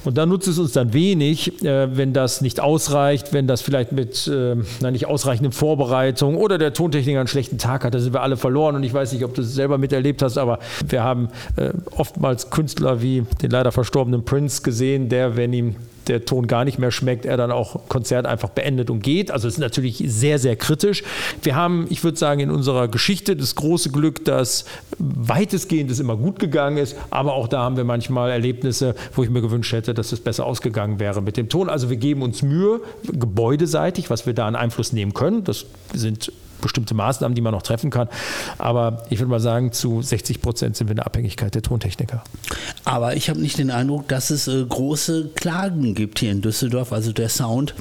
[0.04, 3.92] Und da nutzt es uns dann wenig, äh, wenn das nicht ausreicht, wenn das vielleicht
[3.92, 8.12] mit äh, na, nicht ausreichenden Vorbereitungen oder der Tontechniker einen schlechten Tag hat, da sind
[8.12, 8.76] wir alle verloren.
[8.76, 12.50] Und ich weiß nicht, ob du es selber miterlebt hast, aber wir haben äh, oftmals
[12.50, 16.90] Künstler wie den leider verstorbenen Prince gesehen, der, wenn ihm der Ton gar nicht mehr
[16.90, 19.30] schmeckt, er dann auch Konzert einfach beendet und geht.
[19.30, 21.02] Also es ist natürlich sehr, sehr kritisch.
[21.42, 24.64] Wir haben, ich würde sagen, in unserer Geschichte das große Glück, dass
[24.98, 29.30] weitestgehend es immer gut gegangen ist, aber auch da haben wir manchmal Erlebnisse, wo ich
[29.30, 31.68] mir gewünscht hätte, dass es besser ausgegangen wäre mit dem Ton.
[31.68, 35.44] Also wir geben uns Mühe, gebäudeseitig, was wir da an Einfluss nehmen können.
[35.44, 38.08] Das sind bestimmte Maßnahmen, die man noch treffen kann.
[38.58, 42.22] Aber ich würde mal sagen, zu 60 Prozent sind wir in der Abhängigkeit der Tontechniker.
[42.84, 46.92] Aber ich habe nicht den Eindruck, dass es äh, große Klagen gibt hier in Düsseldorf.
[46.92, 47.74] Also der Sound,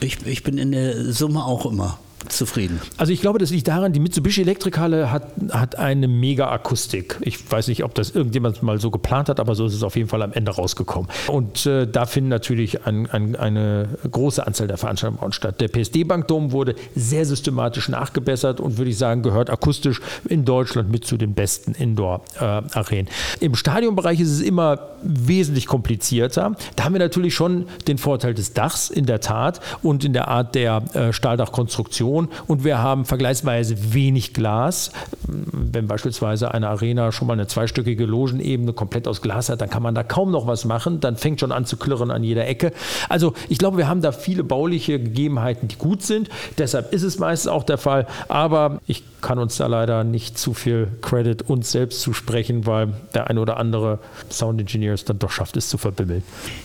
[0.00, 1.98] ich, ich bin in der Summe auch immer
[2.32, 2.80] zufrieden.
[2.96, 7.16] Also ich glaube, das liegt daran, die Mitsubishi Elektrikhalle hat, hat eine mega Akustik.
[7.20, 9.96] Ich weiß nicht, ob das irgendjemand mal so geplant hat, aber so ist es auf
[9.96, 11.10] jeden Fall am Ende rausgekommen.
[11.28, 15.60] Und äh, da finden natürlich ein, ein, eine große Anzahl der Veranstaltungen statt.
[15.60, 21.04] Der PSD-Bankdom wurde sehr systematisch nachgebessert und würde ich sagen, gehört akustisch in Deutschland mit
[21.04, 23.08] zu den besten Indoor-Arenen.
[23.40, 26.56] Im Stadionbereich ist es immer wesentlich komplizierter.
[26.74, 30.28] Da haben wir natürlich schon den Vorteil des Dachs in der Tat und in der
[30.28, 34.92] Art der äh, Stahldachkonstruktion Produktion und wir haben vergleichsweise wenig Glas.
[35.26, 39.82] Wenn beispielsweise eine Arena schon mal eine zweistöckige Logenebene komplett aus Glas hat, dann kann
[39.82, 41.00] man da kaum noch was machen.
[41.00, 42.72] Dann fängt schon an zu klirren an jeder Ecke.
[43.08, 46.28] Also ich glaube, wir haben da viele bauliche Gegebenheiten, die gut sind.
[46.58, 48.06] Deshalb ist es meistens auch der Fall.
[48.28, 53.28] Aber ich kann uns da leider nicht zu viel Credit uns selbst zusprechen, weil der
[53.28, 53.98] eine oder andere
[54.30, 56.22] Sound Engineer es dann doch schafft, es zu verbimmeln.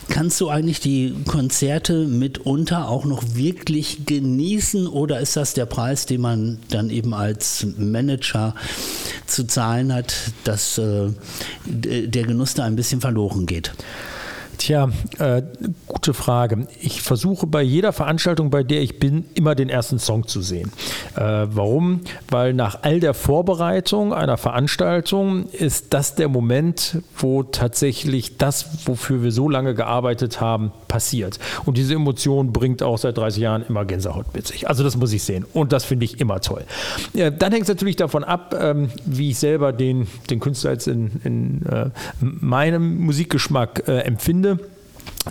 [0.09, 6.05] Kannst du eigentlich die Konzerte mitunter auch noch wirklich genießen oder ist das der Preis,
[6.05, 8.55] den man dann eben als Manager
[9.25, 11.09] zu zahlen hat, dass äh,
[11.65, 13.71] der Genuss da ein bisschen verloren geht?
[14.61, 15.41] Tja, äh,
[15.87, 16.67] gute Frage.
[16.79, 20.71] Ich versuche bei jeder Veranstaltung, bei der ich bin, immer den ersten Song zu sehen.
[21.15, 22.01] Äh, warum?
[22.29, 29.23] Weil nach all der Vorbereitung einer Veranstaltung ist das der Moment, wo tatsächlich das, wofür
[29.23, 31.39] wir so lange gearbeitet haben, passiert.
[31.65, 34.69] Und diese Emotion bringt auch seit 30 Jahren immer Gänsehaut mit sich.
[34.69, 35.43] Also das muss ich sehen.
[35.53, 36.65] Und das finde ich immer toll.
[37.15, 40.87] Äh, dann hängt es natürlich davon ab, ähm, wie ich selber den, den Künstler jetzt
[40.87, 44.50] in, in äh, meinem Musikgeschmack äh, empfinde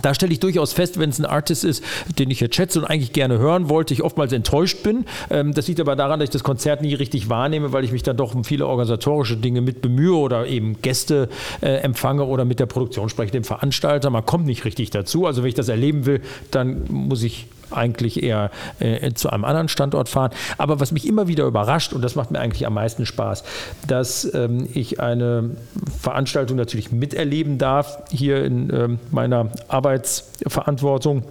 [0.03, 1.83] da stelle ich durchaus fest, wenn es ein Artist ist,
[2.19, 5.05] den ich jetzt schätze und eigentlich gerne hören wollte, ich oftmals enttäuscht bin.
[5.31, 8.03] Ähm, das liegt aber daran, dass ich das Konzert nie richtig wahrnehme, weil ich mich
[8.03, 11.29] dann doch um viele organisatorische Dinge mit bemühe oder eben Gäste
[11.61, 14.11] äh, empfange oder mit der Produktion spreche, dem Veranstalter.
[14.11, 15.27] Man kommt nicht richtig dazu.
[15.27, 19.69] Also wenn ich das erleben will, dann muss ich eigentlich eher äh, zu einem anderen
[19.69, 20.31] Standort fahren.
[20.59, 23.45] Aber was mich immer wieder überrascht, und das macht mir eigentlich am meisten Spaß,
[23.87, 25.51] dass ähm, ich eine
[26.01, 31.25] Veranstaltung natürlich miterleben darf, hier in ähm, meiner Arbeitsverantwortung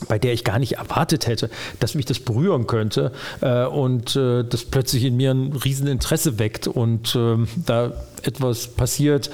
[0.00, 4.44] bei der ich gar nicht erwartet hätte, dass mich das berühren könnte äh, und äh,
[4.44, 9.30] das plötzlich in mir ein Rieseninteresse weckt und äh, da etwas passiert,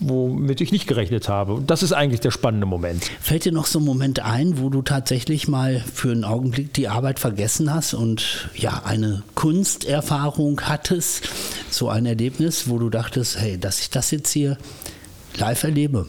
[0.00, 1.54] womit ich nicht gerechnet habe.
[1.54, 3.04] Und das ist eigentlich der spannende Moment.
[3.20, 6.88] Fällt dir noch so ein Moment ein, wo du tatsächlich mal für einen Augenblick die
[6.88, 11.28] Arbeit vergessen hast und ja, eine Kunsterfahrung hattest,
[11.70, 14.56] so ein Erlebnis, wo du dachtest, hey, dass ich das jetzt hier
[15.36, 16.06] live erlebe?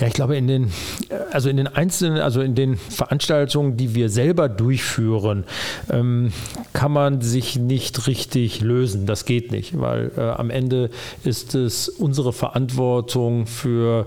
[0.00, 0.70] Ja, ich glaube, in den,
[1.32, 5.44] also in den einzelnen, also in den Veranstaltungen, die wir selber durchführen,
[5.90, 6.32] ähm,
[6.72, 9.06] kann man sich nicht richtig lösen.
[9.06, 10.90] Das geht nicht, weil äh, am Ende
[11.24, 14.06] ist es unsere Verantwortung für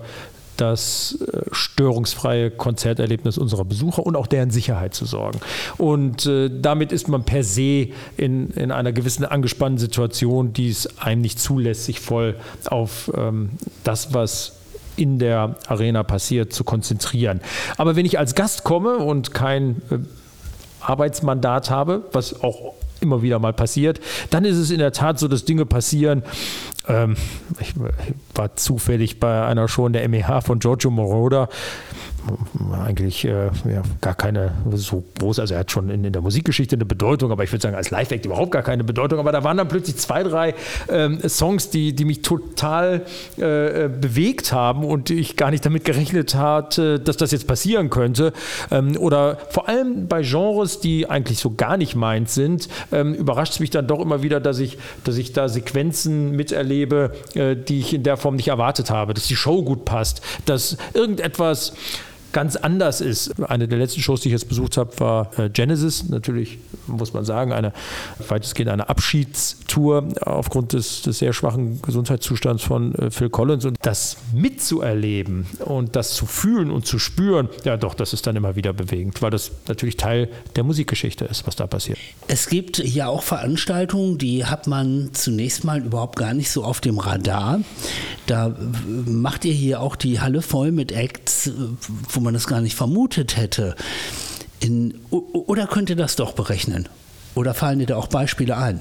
[0.62, 5.40] das äh, störungsfreie Konzerterlebnis unserer Besucher und auch deren Sicherheit zu sorgen.
[5.78, 11.00] Und äh, damit ist man per se in, in einer gewissen angespannten Situation, die es
[11.00, 12.36] einem nicht zulässt, sich voll
[12.68, 13.52] auf ähm,
[13.84, 14.61] das, was
[14.96, 17.42] in der Arena passiert, zu konzentrieren.
[17.78, 19.98] Aber wenn ich als Gast komme und kein äh,
[20.82, 24.00] Arbeitsmandat habe, was auch immer wieder mal passiert,
[24.30, 26.24] dann ist es in der Tat so, dass Dinge passieren.
[26.88, 27.16] Ähm,
[27.60, 27.74] ich
[28.36, 31.50] war zufällig bei einer Show in der MEH von Giorgio Moroder
[32.86, 36.76] eigentlich äh, ja, gar keine so groß, also er hat schon in, in, der Musikgeschichte
[36.76, 39.20] eine Bedeutung, aber ich würde sagen, als Live-Act überhaupt gar keine Bedeutung.
[39.20, 40.54] Aber da waren dann plötzlich zwei, drei
[40.90, 43.06] ähm, Songs, die, die mich total
[43.38, 48.34] äh, bewegt haben und ich gar nicht damit gerechnet hatte, dass das jetzt passieren könnte.
[48.70, 53.54] Ähm, oder vor allem bei Genres, die eigentlich so gar nicht meint sind, ähm, überrascht
[53.54, 57.80] es mich dann doch immer wieder, dass ich, dass ich da Sequenzen miterlebe, äh, die
[57.80, 61.74] ich in der Form nicht erwartet habe, dass die Show gut passt, dass irgendetwas
[62.32, 63.42] ganz anders ist.
[63.42, 66.10] Eine der letzten Shows, die ich jetzt besucht habe, war äh, Genesis.
[66.10, 67.74] Natürlich muss man sagen, eine
[68.28, 73.66] weitestgehend eine Abschiedstour aufgrund des, des sehr schwachen Gesundheitszustands von äh, Phil Collins.
[73.66, 78.36] Und das mitzuerleben und das zu fühlen und zu spüren, ja doch, das ist dann
[78.36, 81.98] immer wieder bewegend, weil das natürlich Teil der Musikgeschichte ist, was da passiert.
[82.28, 86.82] Es gibt ja auch Veranstaltungen, die hat man zunächst mal überhaupt gar nicht so auf
[86.82, 87.60] dem Radar.
[88.28, 88.56] Da
[89.06, 91.52] macht ihr hier auch die Halle voll mit Acts,
[92.10, 93.76] wo man das gar nicht vermutet hätte.
[94.60, 96.88] In, oder könnt ihr das doch berechnen?
[97.34, 98.80] Oder fallen dir da auch Beispiele ein?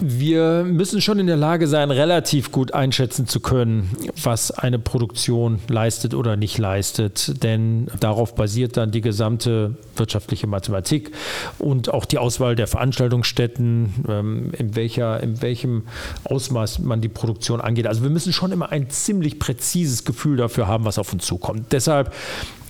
[0.00, 3.90] Wir müssen schon in der Lage sein, relativ gut einschätzen zu können,
[4.22, 7.42] was eine Produktion leistet oder nicht leistet.
[7.42, 11.12] Denn darauf basiert dann die gesamte wirtschaftliche Mathematik
[11.58, 15.84] und auch die Auswahl der Veranstaltungsstätten, ähm, in, welcher, in welchem
[16.24, 17.86] Ausmaß man die Produktion angeht.
[17.86, 21.72] Also wir müssen schon immer ein ziemlich präzises Gefühl dafür haben, was auf uns zukommt.
[21.72, 22.12] Deshalb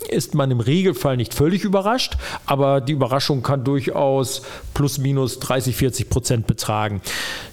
[0.08, 2.16] ist man im Regelfall nicht völlig überrascht,
[2.46, 4.42] aber die Überraschung kann durchaus
[4.74, 7.00] plus minus 30, 40 Prozent betragen.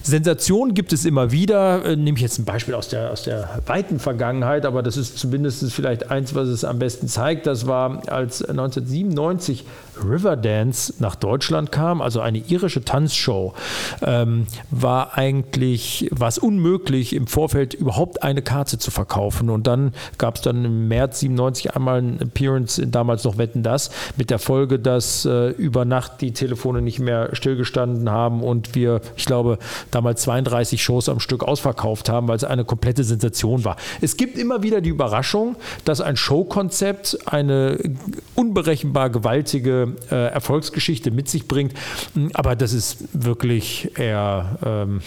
[0.02, 1.84] Sensationen gibt es immer wieder.
[1.84, 5.18] Äh, nehme ich jetzt ein Beispiel aus der, aus der weiten Vergangenheit, aber das ist
[5.18, 7.46] zumindest vielleicht eins, was es am besten zeigt.
[7.46, 9.64] Das war, als 1997
[10.02, 13.54] Riverdance nach Deutschland kam, also eine irische Tanzshow,
[14.02, 19.50] ähm, war eigentlich was unmöglich, im Vorfeld überhaupt eine Karte zu verkaufen.
[19.50, 23.90] Und dann gab es dann im März 97 einmal ein Appearance damals noch Wetten das,
[24.16, 29.00] mit der Folge, dass äh, über Nacht die Telefone nicht mehr stillgestanden haben und wir,
[29.16, 29.58] ich glaube,
[29.90, 33.76] damals 32 Shows am Stück ausverkauft haben, weil es eine komplette Sensation war.
[34.00, 37.78] Es gibt immer wieder die Überraschung, dass ein Showkonzept eine
[38.34, 41.72] unberechenbar gewaltige äh, Erfolgsgeschichte mit sich bringt.
[42.34, 45.00] Aber das ist wirklich eher ähm,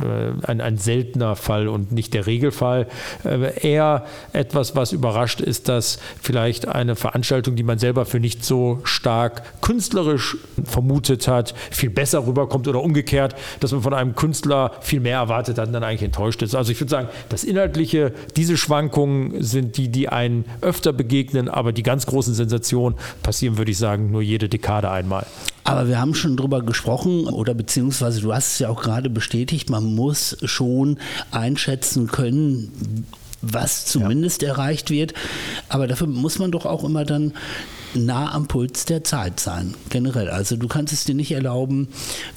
[0.00, 2.86] äh, ein, ein, seltener Fall und nicht der Regelfall.
[3.24, 8.44] Äh, eher etwas, was überrascht ist, dass vielleicht eine Veranstaltung, die man selber für nicht
[8.44, 14.72] so stark künstlerisch vermutet hat, viel besser rüberkommt oder umgekehrt, dass man von einem Künstler
[14.80, 16.54] viel mehr erwartet hat und dann eigentlich enttäuscht ist.
[16.54, 21.72] Also ich würde sagen, das Inhaltliche, diese Schwankungen sind die, die einen öfter begegnen, aber
[21.72, 25.26] die ganz großen Sensationen passieren, würde ich sagen, nur jede Dekade einmal.
[25.64, 29.70] Aber wir haben schon drüber gesprochen oder beziehungsweise du hast es ja auch gerade bestätigt,
[29.70, 30.98] man muss schon
[31.30, 33.06] einschätzen können,
[33.42, 34.48] was zumindest ja.
[34.48, 35.12] erreicht wird.
[35.68, 37.34] Aber dafür muss man doch auch immer dann
[37.94, 40.30] nah am Puls der Zeit sein, generell.
[40.30, 41.88] Also du kannst es dir nicht erlauben,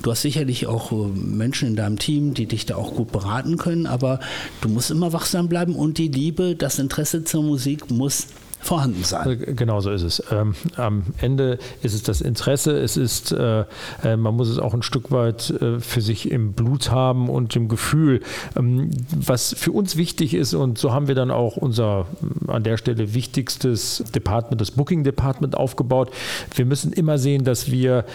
[0.01, 3.57] du hast sicherlich auch äh, Menschen in deinem Team, die dich da auch gut beraten
[3.57, 4.19] können, aber
[4.61, 8.27] du musst immer wachsam bleiben und die Liebe, das Interesse zur Musik muss
[8.65, 9.29] vorhanden sein.
[9.29, 10.23] Äh, genau so ist es.
[10.31, 13.65] Ähm, am Ende ist es das Interesse, es ist, äh,
[14.03, 17.55] äh, man muss es auch ein Stück weit äh, für sich im Blut haben und
[17.55, 18.21] im Gefühl.
[18.55, 22.07] Ähm, was für uns wichtig ist, und so haben wir dann auch unser
[22.47, 26.11] an der Stelle wichtigstes Department, das Booking Department aufgebaut.
[26.55, 28.05] Wir müssen immer sehen, dass wir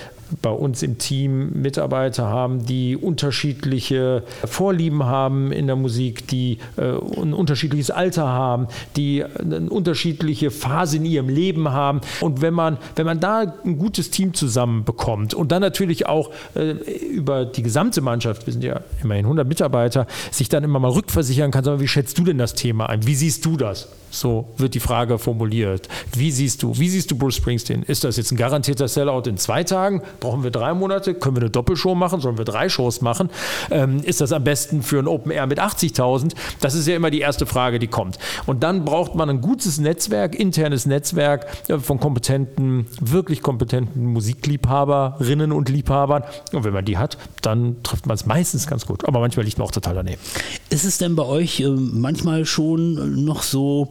[0.43, 6.83] bei uns im Team Mitarbeiter haben, die unterschiedliche Vorlieben haben in der Musik, die äh,
[7.21, 12.01] ein unterschiedliches Alter haben, die eine unterschiedliche Phase in ihrem Leben haben.
[12.21, 16.71] Und wenn man, wenn man da ein gutes Team zusammenbekommt und dann natürlich auch äh,
[16.71, 21.51] über die gesamte Mannschaft, wir sind ja immerhin 100 Mitarbeiter, sich dann immer mal rückversichern
[21.51, 23.07] kann, sagen, wie schätzt du denn das Thema ein?
[23.07, 23.89] Wie siehst du das?
[24.11, 25.89] So wird die Frage formuliert.
[26.13, 27.83] Wie siehst du, wie siehst du Bruce Springsteen?
[27.83, 30.03] Ist das jetzt ein garantierter Sellout in zwei Tagen?
[30.19, 31.15] Brauchen wir drei Monate?
[31.15, 32.21] Können wir eine Doppelshow machen?
[32.21, 33.31] Sollen wir drei Shows machen?
[33.71, 36.33] Ähm, ist das am besten für ein Open Air mit 80.000?
[36.61, 38.19] Das ist ja immer die erste Frage, die kommt.
[38.47, 45.53] Und dann braucht man ein gutes Netzwerk, internes Netzwerk äh, von kompetenten, wirklich kompetenten Musikliebhaberinnen
[45.53, 46.25] und Liebhabern.
[46.53, 49.07] Und wenn man die hat, dann trifft man es meistens ganz gut.
[49.07, 50.21] Aber manchmal liegt man auch total daneben.
[50.69, 53.91] Ist es denn bei euch äh, manchmal schon noch so,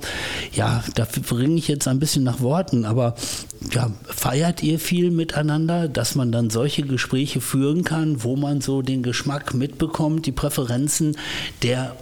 [0.54, 3.16] ja, da bringe ich jetzt ein bisschen nach Worten, aber
[3.74, 8.82] ja, feiert ihr viel miteinander, dass man dann solche Gespräche führen kann, wo man so
[8.82, 11.18] den Geschmack mitbekommt, die Präferenzen
[11.64, 11.96] der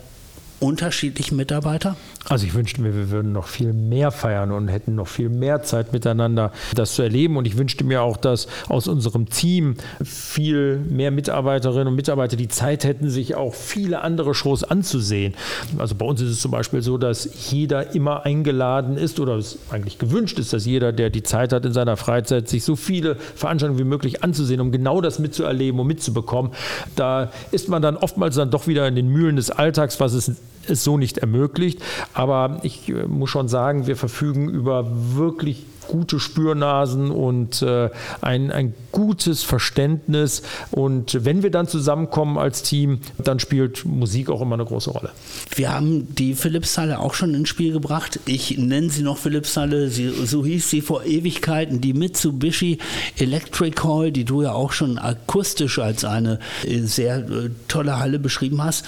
[0.60, 1.96] unterschiedlichen Mitarbeiter?
[2.30, 5.64] Also ich wünschte mir, wir würden noch viel mehr feiern und hätten noch viel mehr
[5.64, 7.38] Zeit miteinander, das zu erleben.
[7.38, 12.50] Und ich wünschte mir auch, dass aus unserem Team viel mehr Mitarbeiterinnen und Mitarbeiter die
[12.50, 15.36] Zeit hätten, sich auch viele andere Shows anzusehen.
[15.78, 19.58] Also bei uns ist es zum Beispiel so, dass jeder immer eingeladen ist oder es
[19.70, 23.16] eigentlich gewünscht ist, dass jeder, der die Zeit hat in seiner Freizeit, sich so viele
[23.16, 26.52] Veranstaltungen wie möglich anzusehen, um genau das mitzuerleben und mitzubekommen.
[26.98, 30.32] Da ist man dann oftmals dann doch wieder in den Mühlen des Alltags, was es
[30.70, 31.82] es so nicht ermöglicht.
[32.14, 37.90] Aber ich äh, muss schon sagen, wir verfügen über wirklich gute Spürnasen und äh,
[38.22, 40.44] ein, ein gutes Verständnis.
[40.72, 45.12] Und wenn wir dann zusammenkommen als Team, dann spielt Musik auch immer eine große Rolle.
[45.56, 48.20] Wir haben die Philips-Halle auch schon ins Spiel gebracht.
[48.26, 52.80] Ich nenne sie noch Philips-Halle, so hieß sie vor Ewigkeiten, die Mitsubishi
[53.18, 58.20] Electric Hall, die du ja auch schon akustisch als eine äh, sehr äh, tolle Halle
[58.20, 58.86] beschrieben hast.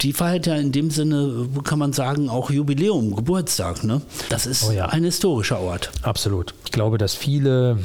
[0.00, 3.84] Die feiert ja in dem Sinne, kann man sagen, auch Jubiläum, Geburtstag.
[3.84, 4.00] Ne?
[4.28, 4.86] Das ist oh ja.
[4.86, 5.90] ein historischer Ort.
[6.02, 6.54] Absolut.
[6.64, 7.78] Ich glaube, dass viele,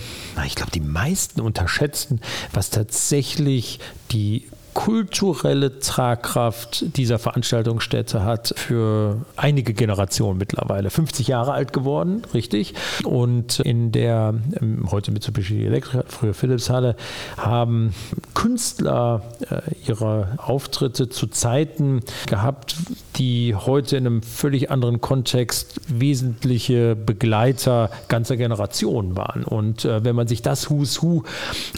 [0.45, 2.21] ich glaube, die meisten unterschätzen,
[2.53, 3.79] was tatsächlich
[4.11, 10.89] die kulturelle Tragkraft dieser Veranstaltungsstätte hat für einige Generationen mittlerweile.
[10.89, 12.75] 50 Jahre alt geworden, richtig.
[13.03, 16.95] Und in der, ähm, heute Mitsubishi Electric, früher Philips Halle,
[17.37, 17.93] haben
[18.33, 22.75] Künstler äh, ihre Auftritte zu Zeiten gehabt,
[23.15, 29.43] die heute in einem völlig anderen Kontext wesentliche Begleiter ganzer Generationen waren.
[29.43, 31.23] Und äh, wenn man sich das Who's Who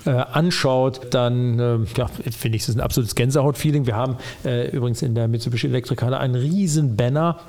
[0.06, 3.86] äh, anschaut, dann ja, finde ich es ein absolutes Gänsehaut-Feeling.
[3.86, 7.40] Wir haben äh, übrigens in der Mitsubishi Elektrikhalle einen riesen Banner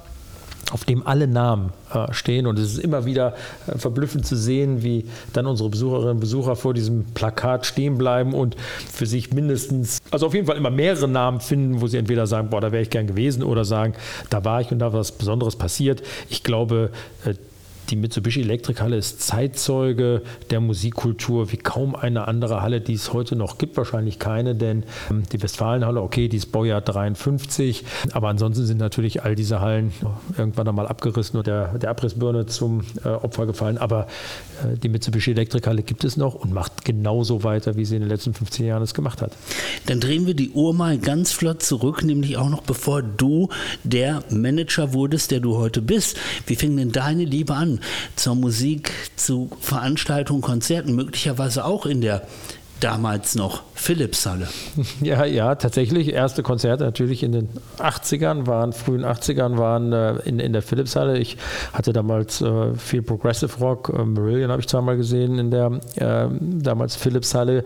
[0.72, 2.46] auf dem alle Namen äh, stehen.
[2.46, 3.34] Und es ist immer wieder
[3.66, 8.32] äh, verblüffend zu sehen, wie dann unsere Besucherinnen und Besucher vor diesem Plakat stehen bleiben
[8.32, 8.56] und
[8.90, 12.48] für sich mindestens, also auf jeden Fall immer mehrere Namen finden, wo sie entweder sagen,
[12.50, 13.94] boah, da wäre ich gern gewesen oder sagen,
[14.30, 16.02] da war ich und da was Besonderes passiert.
[16.30, 16.90] Ich glaube,
[17.24, 17.34] äh,
[17.90, 23.36] die Mitsubishi Elektrikhalle ist Zeitzeuge der Musikkultur wie kaum eine andere Halle, die es heute
[23.36, 23.76] noch gibt.
[23.76, 29.24] Wahrscheinlich keine, denn ähm, die Westfalenhalle, okay, die ist Baujahr 53, aber ansonsten sind natürlich
[29.24, 29.92] all diese Hallen
[30.38, 33.78] irgendwann einmal abgerissen und der, der Abrissbirne zum äh, Opfer gefallen.
[33.78, 34.06] Aber
[34.62, 38.08] äh, die Mitsubishi Elektrikhalle gibt es noch und macht genauso weiter, wie sie in den
[38.08, 39.32] letzten 15 Jahren es gemacht hat.
[39.86, 43.48] Dann drehen wir die Uhr mal ganz flott zurück, nämlich auch noch bevor du
[43.84, 46.16] der Manager wurdest, der du heute bist.
[46.46, 47.71] Wie fing denn deine Liebe an?
[48.16, 52.26] Zur Musik, zu Veranstaltungen, Konzerten, möglicherweise auch in der
[52.82, 54.48] damals noch Philipshalle.
[55.00, 56.12] Ja, ja, tatsächlich.
[56.12, 61.18] Erste Konzerte natürlich in den 80ern waren, frühen 80ern waren äh, in, in der Philipshalle.
[61.18, 61.36] Ich
[61.72, 63.92] hatte damals äh, viel Progressive Rock.
[63.94, 67.64] Äh, Marillion habe ich zweimal gesehen in der äh, damals Philipshalle.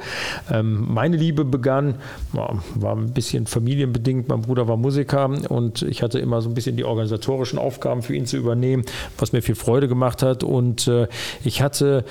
[0.50, 1.96] Ähm, meine Liebe begann,
[2.32, 4.28] war ein bisschen familienbedingt.
[4.28, 8.14] Mein Bruder war Musiker und ich hatte immer so ein bisschen die organisatorischen Aufgaben für
[8.14, 8.84] ihn zu übernehmen,
[9.18, 10.42] was mir viel Freude gemacht hat.
[10.42, 11.08] Und äh,
[11.44, 12.04] ich hatte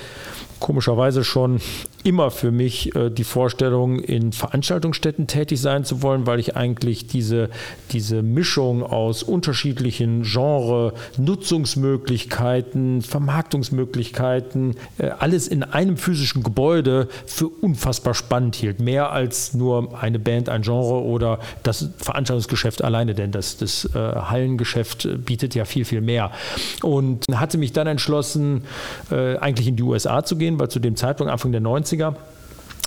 [0.60, 1.60] komischerweise schon
[2.06, 7.06] immer für mich äh, die Vorstellung, in Veranstaltungsstätten tätig sein zu wollen, weil ich eigentlich
[7.06, 7.50] diese,
[7.90, 18.14] diese Mischung aus unterschiedlichen Genre, Nutzungsmöglichkeiten, Vermarktungsmöglichkeiten, äh, alles in einem physischen Gebäude für unfassbar
[18.14, 18.80] spannend hielt.
[18.80, 23.98] Mehr als nur eine Band, ein Genre oder das Veranstaltungsgeschäft alleine, denn das, das äh,
[23.98, 26.30] Hallengeschäft bietet ja viel, viel mehr.
[26.82, 28.62] Und hatte mich dann entschlossen,
[29.10, 31.95] äh, eigentlich in die USA zu gehen, weil zu dem Zeitpunkt, Anfang der 90er,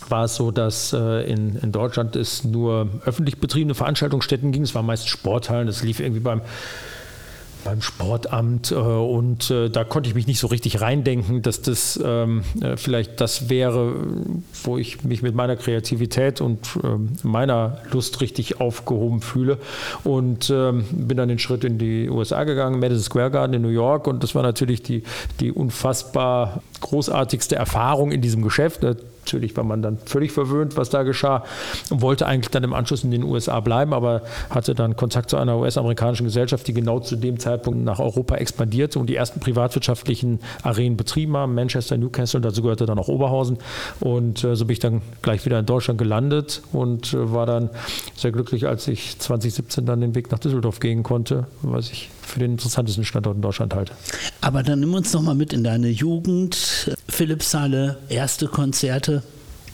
[0.09, 4.63] war es so, dass äh, in, in Deutschland es nur öffentlich betriebene Veranstaltungsstätten ging.
[4.63, 6.41] Es waren meist Sporthallen, das lief irgendwie beim
[7.63, 11.99] beim Sportamt äh, und äh, da konnte ich mich nicht so richtig reindenken, dass das
[12.03, 13.95] ähm, äh, vielleicht das wäre,
[14.63, 19.57] wo ich mich mit meiner Kreativität und ähm, meiner Lust richtig aufgehoben fühle
[20.03, 23.69] und ähm, bin dann den Schritt in die USA gegangen, Madison Square Garden in New
[23.69, 25.03] York und das war natürlich die,
[25.39, 28.83] die unfassbar großartigste Erfahrung in diesem Geschäft.
[29.29, 31.43] Natürlich war man dann völlig verwöhnt, was da geschah
[31.91, 35.37] und wollte eigentlich dann im Anschluss in den USA bleiben, aber hatte dann Kontakt zu
[35.37, 40.39] einer US-amerikanischen Gesellschaft, die genau zu dem Zeitpunkt nach Europa expandierte und die ersten privatwirtschaftlichen
[40.63, 43.59] Arenen betrieben haben, Manchester, Newcastle, dazu gehörte dann auch Oberhausen.
[43.99, 47.69] Und äh, so bin ich dann gleich wieder in Deutschland gelandet und äh, war dann
[48.15, 52.39] sehr glücklich, als ich 2017 dann den Weg nach Düsseldorf gehen konnte, was ich für
[52.39, 53.93] den interessantesten Standort in Deutschland halte.
[54.41, 59.23] Aber dann nimm uns noch mal mit in deine Jugend, Philippshalle, erste Konzerte.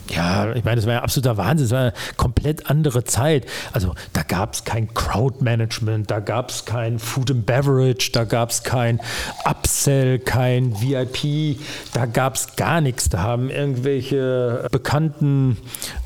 [0.10, 1.66] Ja, ich meine, das war ja absoluter Wahnsinn.
[1.66, 3.46] Es war eine komplett andere Zeit.
[3.74, 8.52] Also da gab es kein Crowdmanagement, da gab es kein Food and Beverage, da gab
[8.52, 9.00] es kein
[9.50, 11.60] Upsell, kein VIP,
[11.94, 13.10] da gab es gar nichts.
[13.10, 15.58] Da haben irgendwelche bekannten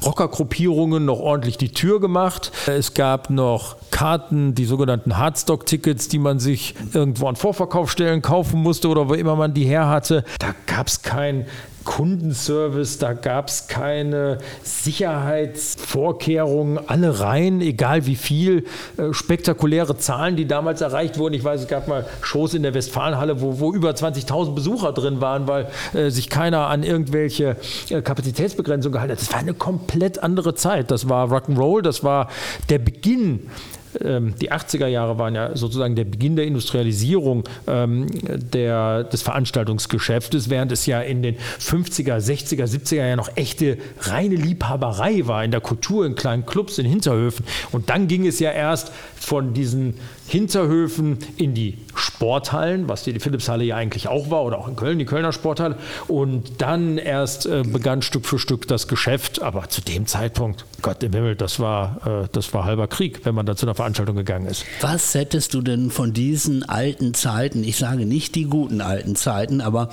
[0.03, 2.51] Rockergruppierungen noch ordentlich die Tür gemacht.
[2.67, 8.87] Es gab noch Karten, die sogenannten Hardstock-Tickets, die man sich irgendwo an Vorverkaufsstellen kaufen musste
[8.87, 10.23] oder wo immer man die her hatte.
[10.39, 11.45] Da gab es kein
[11.89, 18.65] Kundenservice, da gab es keine Sicherheitsvorkehrungen, alle rein, egal wie viel,
[18.97, 21.33] äh, spektakuläre Zahlen, die damals erreicht wurden.
[21.33, 25.19] Ich weiß, es gab mal Shows in der Westfalenhalle, wo, wo über 20.000 Besucher drin
[25.19, 25.65] waren, weil
[25.95, 27.55] äh, sich keiner an irgendwelche
[27.89, 29.21] äh, Kapazitätsbegrenzungen gehalten hat.
[29.21, 30.91] Das war eine komplett andere Zeit.
[30.91, 32.29] Das war Rock'n'Roll, das war
[32.69, 33.49] der Beginn
[33.93, 40.71] die 80er Jahre waren ja sozusagen der Beginn der Industrialisierung ähm, der, des Veranstaltungsgeschäftes, während
[40.71, 45.61] es ja in den 50er, 60er, 70er Jahren noch echte reine Liebhaberei war in der
[45.61, 47.45] Kultur, in kleinen Clubs, in Hinterhöfen.
[47.71, 49.95] Und dann ging es ja erst von diesen
[50.29, 54.99] Hinterhöfen in die Sporthallen, was die Philipshalle ja eigentlich auch war, oder auch in Köln,
[54.99, 55.75] die Kölner Sporthalle.
[56.07, 59.41] Und dann erst äh, begann Stück für Stück das Geschäft.
[59.41, 63.33] Aber zu dem Zeitpunkt, Gott im Himmel, das war, äh, das war halber Krieg, wenn
[63.33, 64.65] man da zu einer Veranstaltung gegangen ist.
[64.81, 69.61] Was hättest du denn von diesen alten Zeiten, ich sage nicht die guten alten Zeiten,
[69.61, 69.89] aber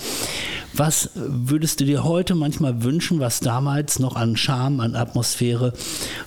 [0.74, 5.72] was würdest du dir heute manchmal wünschen, was damals noch an Charme, an Atmosphäre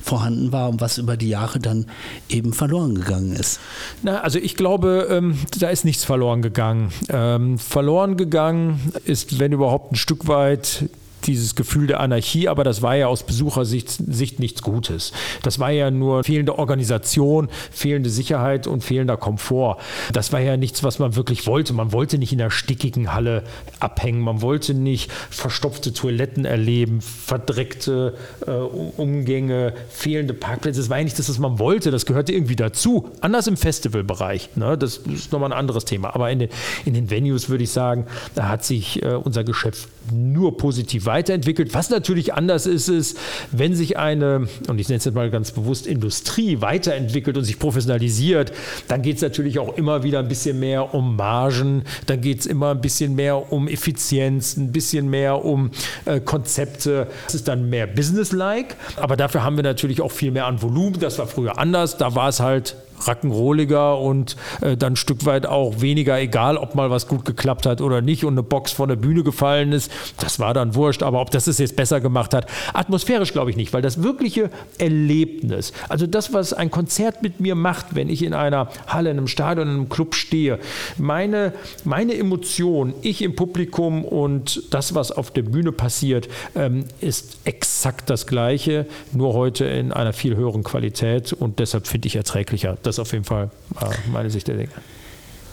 [0.02, 1.86] vorhanden war und was über die Jahre dann
[2.30, 3.60] eben verloren gegangen ist?
[4.02, 6.92] Na, also ich glaube, ähm, da ist nichts verloren gegangen.
[7.10, 10.90] Ähm, verloren gegangen ist, wenn überhaupt, ein Stück weit
[11.26, 15.12] dieses Gefühl der Anarchie, aber das war ja aus Besuchersicht Sicht nichts Gutes.
[15.44, 19.78] Das war ja nur fehlende Organisation, fehlende Sicherheit und fehlender Komfort.
[20.14, 21.74] Das war ja nichts, was man wirklich wollte.
[21.74, 23.44] Man wollte nicht in der stickigen Halle
[23.80, 28.16] abhängen, man wollte nicht verstopfte Toiletten erleben, verdreckte
[28.46, 30.80] äh, Umgänge, fehlende Parkplätze.
[30.80, 33.10] Das war ja nicht das, was man wollte, das gehörte irgendwie dazu.
[33.22, 34.56] Anders im Festivalbereich.
[34.56, 34.78] Ne?
[34.78, 36.16] Das ist nochmal ein anderes Thema.
[36.16, 36.50] Aber in den,
[36.86, 38.06] in den Venues würde ich sagen,
[38.36, 41.74] da hat sich äh, unser Geschäft nur positiv weiterentwickelt.
[41.74, 43.18] Was natürlich anders ist, ist,
[43.52, 47.58] wenn sich eine, und ich nenne es jetzt mal ganz bewusst, Industrie weiterentwickelt und sich
[47.58, 48.54] professionalisiert,
[48.88, 52.46] dann geht es natürlich auch immer wieder ein bisschen mehr um Margen, dann geht es
[52.46, 55.72] immer ein bisschen mehr um Effizienz, ein bisschen mehr um
[56.06, 57.08] äh, Konzepte.
[57.26, 61.00] Das ist dann mehr businesslike, aber dafür haben wir natürlich auch viel mehr an Volumen.
[61.00, 61.98] Das war früher anders.
[61.98, 66.76] Da war es halt rackenrohliger und äh, dann ein Stück weit auch weniger egal, ob
[66.76, 69.92] mal was gut geklappt hat oder nicht und eine Box von der Bühne gefallen ist.
[70.18, 73.58] Das war dann wurscht, aber ob das es jetzt besser gemacht hat, atmosphärisch glaube ich
[73.58, 78.24] nicht, weil das wirkliche Erlebnis, also das, was ein Konzert mit mir macht, wenn ich
[78.24, 80.60] in einer Halle, in einem Stadion, in einem Club stehe,
[80.98, 87.38] meine, meine Emotion, ich im Publikum und das, was auf der Bühne passiert, ähm, ist
[87.44, 92.78] exakt das Gleiche, nur heute in einer viel höheren Qualität und deshalb finde ich erträglicher.
[92.84, 93.50] Das ist auf jeden Fall
[93.82, 94.72] äh, meine Sicht der Dinge.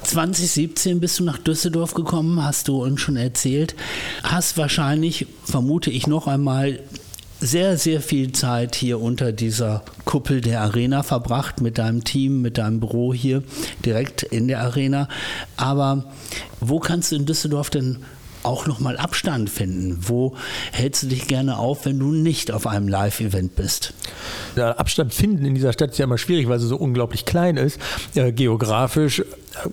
[0.02, 3.74] 2017 bist du nach Düsseldorf gekommen, hast du uns schon erzählt.
[4.22, 6.80] Hast wahrscheinlich, vermute ich noch einmal,
[7.38, 12.56] sehr, sehr viel Zeit hier unter dieser Kuppel der Arena verbracht mit deinem Team, mit
[12.56, 13.42] deinem Büro hier
[13.84, 15.08] direkt in der Arena.
[15.56, 16.04] Aber
[16.60, 17.98] wo kannst du in Düsseldorf denn
[18.46, 19.98] auch nochmal Abstand finden?
[20.00, 20.36] Wo
[20.72, 23.92] hältst du dich gerne auf, wenn du nicht auf einem Live-Event bist?
[24.54, 27.56] Ja, Abstand finden in dieser Stadt ist ja immer schwierig, weil sie so unglaublich klein
[27.56, 27.78] ist,
[28.14, 29.22] äh, geografisch.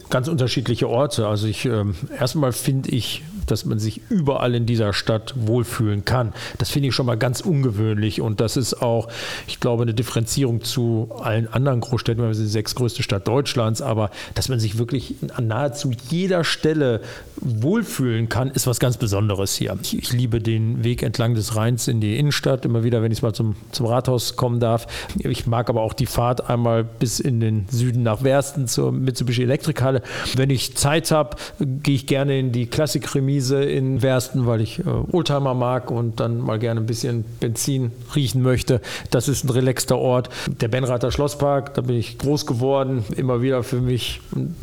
[0.10, 1.28] Ganz unterschiedliche Orte.
[1.28, 1.84] Also ich äh,
[2.18, 6.34] erstmal finde ich dass man sich überall in dieser Stadt wohlfühlen kann.
[6.58, 9.08] Das finde ich schon mal ganz ungewöhnlich und das ist auch,
[9.48, 12.24] ich glaube, eine Differenzierung zu allen anderen Großstädten.
[12.24, 17.02] Wir sind die sechstgrößte Stadt Deutschlands, aber dass man sich wirklich an nahezu jeder Stelle
[17.38, 19.78] wohlfühlen kann, ist was ganz Besonderes hier.
[19.82, 23.22] Ich, ich liebe den Weg entlang des Rheins in die Innenstadt, immer wieder, wenn ich
[23.22, 24.88] mal zum, zum Rathaus kommen darf.
[25.18, 29.44] Ich mag aber auch die Fahrt einmal bis in den Süden nach Wersten zur Mitsubishi
[29.44, 30.02] Elektrikhalle.
[30.36, 34.80] Wenn ich Zeit habe, gehe ich gerne in die Klassikremise Wiese in Wersten, weil ich
[34.80, 38.80] äh, Oldtimer mag und dann mal gerne ein bisschen Benzin riechen möchte.
[39.12, 40.30] Das ist ein relaxter Ort.
[40.62, 44.56] Der Benrather Schlosspark, da bin ich groß geworden, immer wieder für mich ein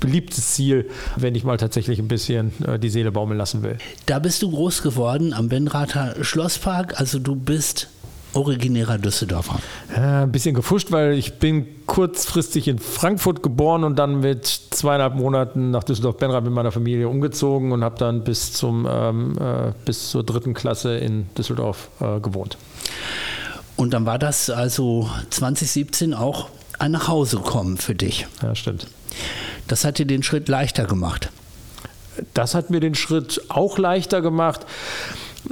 [0.00, 3.78] beliebtes Ziel, wenn ich mal tatsächlich ein bisschen äh, die Seele baumeln lassen will.
[4.06, 7.88] Da bist du groß geworden am Benrather Schlosspark, also du bist
[8.36, 9.58] originärer Düsseldorfer?
[9.94, 15.14] Ja, ein bisschen gefuscht, weil ich bin kurzfristig in Frankfurt geboren und dann mit zweieinhalb
[15.14, 20.10] Monaten nach Düsseldorf-Benrath mit meiner Familie umgezogen und habe dann bis, zum, ähm, äh, bis
[20.10, 22.58] zur dritten Klasse in Düsseldorf äh, gewohnt.
[23.76, 28.26] Und dann war das also 2017 auch ein Nachhausekommen für dich.
[28.42, 28.86] Ja, stimmt.
[29.68, 31.30] Das hat dir den Schritt leichter gemacht.
[32.34, 34.66] Das hat mir den Schritt auch leichter gemacht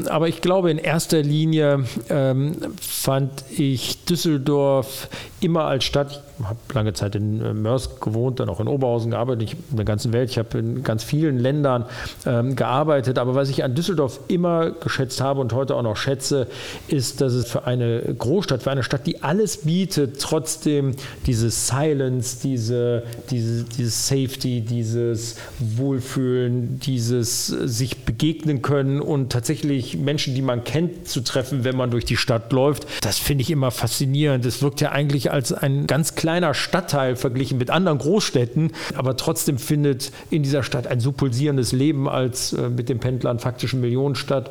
[0.06, 5.08] Aber ich glaube, in erster Linie ähm, fand ich Düsseldorf
[5.44, 9.10] immer als Stadt, ich habe lange Zeit in äh, Mörs gewohnt, dann auch in Oberhausen
[9.10, 11.84] gearbeitet, ich in der ganzen Welt, ich habe in ganz vielen Ländern
[12.24, 13.18] ähm, gearbeitet.
[13.18, 16.46] Aber was ich an Düsseldorf immer geschätzt habe und heute auch noch schätze,
[16.88, 22.38] ist, dass es für eine Großstadt, für eine Stadt, die alles bietet, trotzdem diese Silence,
[22.42, 30.64] diese, diese, dieses Safety, dieses Wohlfühlen, dieses sich begegnen können und tatsächlich Menschen, die man
[30.64, 32.86] kennt, zu treffen, wenn man durch die Stadt läuft.
[33.02, 34.46] Das finde ich immer faszinierend.
[34.46, 39.58] Es wirkt ja eigentlich als ein ganz kleiner Stadtteil verglichen mit anderen Großstädten, aber trotzdem
[39.58, 44.50] findet in dieser Stadt ein so pulsierendes Leben als äh, mit den Pendlern faktischen Millionenstadt.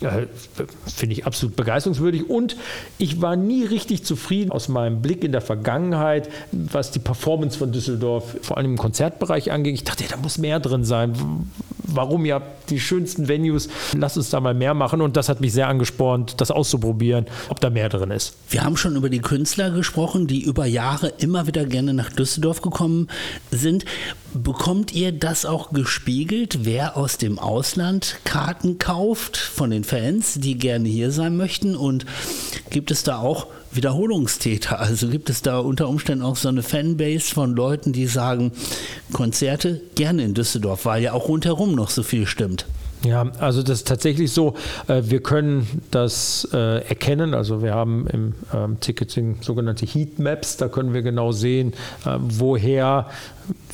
[0.00, 0.26] Äh,
[0.92, 2.56] finde ich absolut begeisterungswürdig und
[2.98, 7.70] ich war nie richtig zufrieden aus meinem Blick in der Vergangenheit, was die Performance von
[7.70, 9.74] Düsseldorf vor allem im Konzertbereich angeht.
[9.74, 11.12] Ich dachte, da muss mehr drin sein.
[11.86, 12.24] Warum?
[12.24, 13.68] Habt die schönsten Venues.
[13.96, 15.00] Lasst uns da mal mehr machen.
[15.00, 18.34] Und das hat mich sehr angespornt, das auszuprobieren, ob da mehr drin ist.
[18.48, 22.62] Wir haben schon über die Künstler gesprochen, die über Jahre immer wieder gerne nach Düsseldorf
[22.62, 23.08] gekommen
[23.50, 23.84] sind.
[24.32, 30.56] Bekommt ihr das auch gespiegelt, wer aus dem Ausland Karten kauft von den Fans, die
[30.56, 31.76] gerne hier sein möchten?
[31.76, 32.06] Und
[32.70, 33.46] gibt es da auch
[33.76, 34.80] Wiederholungstäter?
[34.80, 38.52] Also gibt es da unter Umständen auch so eine Fanbase von Leuten, die sagen,
[39.12, 42.66] Konzerte gerne in Düsseldorf, weil ja auch rundherum noch so viel stimmt?
[43.04, 44.54] Ja, also das ist tatsächlich so.
[44.88, 47.34] Äh, wir können das äh, erkennen.
[47.34, 50.56] Also wir haben im ähm, Ticketing sogenannte Heatmaps.
[50.56, 51.74] Da können wir genau sehen,
[52.06, 53.10] äh, woher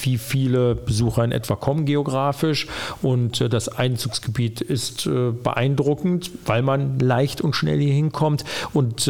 [0.03, 2.67] wie viele Besucher in etwa kommen geografisch.
[3.03, 5.09] Und das Einzugsgebiet ist
[5.45, 8.45] beeindruckend, weil man leicht und schnell hier hinkommt.
[8.73, 9.07] Und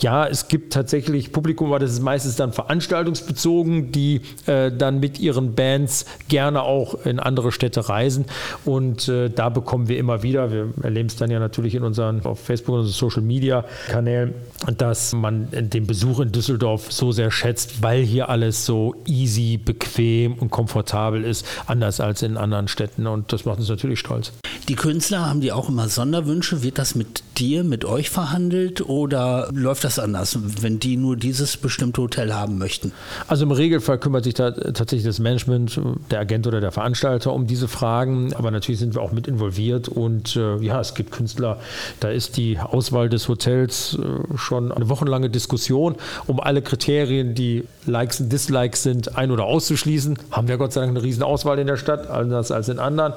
[0.00, 5.54] ja, es gibt tatsächlich Publikum, aber das ist meistens dann veranstaltungsbezogen, die dann mit ihren
[5.54, 8.26] Bands gerne auch in andere Städte reisen.
[8.66, 12.40] Und da bekommen wir immer wieder, wir erleben es dann ja natürlich in unseren auf
[12.40, 14.34] Facebook und Social Media Kanälen,
[14.76, 20.34] dass man den Besuch in Düsseldorf so sehr schätzt, weil hier alles so easy, bequem
[20.34, 23.06] und komfortabel ist, anders als in anderen Städten.
[23.06, 24.32] Und das macht uns natürlich stolz.
[24.68, 26.62] Die Künstler haben die auch immer Sonderwünsche.
[26.62, 31.58] Wird das mit dir, mit euch verhandelt oder läuft das anders, wenn die nur dieses
[31.58, 32.92] bestimmte Hotel haben möchten?
[33.28, 35.78] Also im Regelfall kümmert sich da tatsächlich das Management,
[36.10, 38.32] der Agent oder der Veranstalter um diese Fragen.
[38.34, 41.60] Aber natürlich sind wir auch mit involviert und äh, ja, es gibt Künstler,
[42.00, 45.96] da ist die Auswahl des Hotels äh, schon eine wochenlange Diskussion,
[46.26, 50.18] um alle Kriterien, die Likes und Dislikes sind, ein- oder auszuschließen.
[50.30, 53.12] Haben wir Gott sei Dank eine riesen Auswahl in der Stadt, anders als in anderen.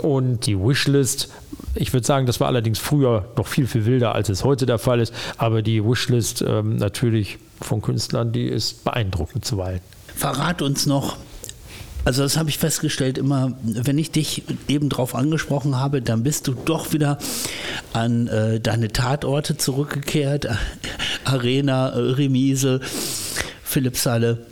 [0.00, 1.28] Und die Wishlist,
[1.74, 4.78] ich würde sagen, das war allerdings früher noch viel, viel wilder, als es heute der
[4.78, 5.12] Fall ist.
[5.36, 9.80] Aber die Wishlist ähm, natürlich von Künstlern, die ist beeindruckend zuweilen.
[10.14, 11.16] Verrat uns noch,
[12.04, 16.46] also das habe ich festgestellt, immer wenn ich dich eben drauf angesprochen habe, dann bist
[16.46, 17.18] du doch wieder
[17.92, 20.46] an äh, deine Tatorte zurückgekehrt.
[21.24, 22.80] Arena, äh, Remise,
[23.64, 24.46] Philipshalle.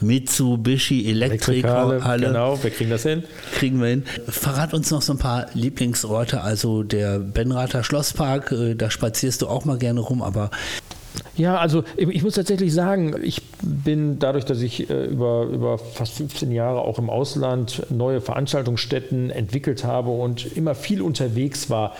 [0.00, 2.00] Mitsubishi Elektrikhalle.
[2.18, 3.24] Genau, wir kriegen das hin.
[3.54, 4.04] Kriegen wir hin.
[4.28, 9.48] Verrat uns noch so ein paar Lieblingsorte, also der Benrather Schlosspark, äh, da spazierst du
[9.48, 10.50] auch mal gerne rum, aber
[11.38, 16.14] ja, also ich muss tatsächlich sagen, ich bin dadurch, dass ich äh, über, über fast
[16.14, 21.94] 15 Jahre auch im Ausland neue Veranstaltungsstätten entwickelt habe und immer viel unterwegs war,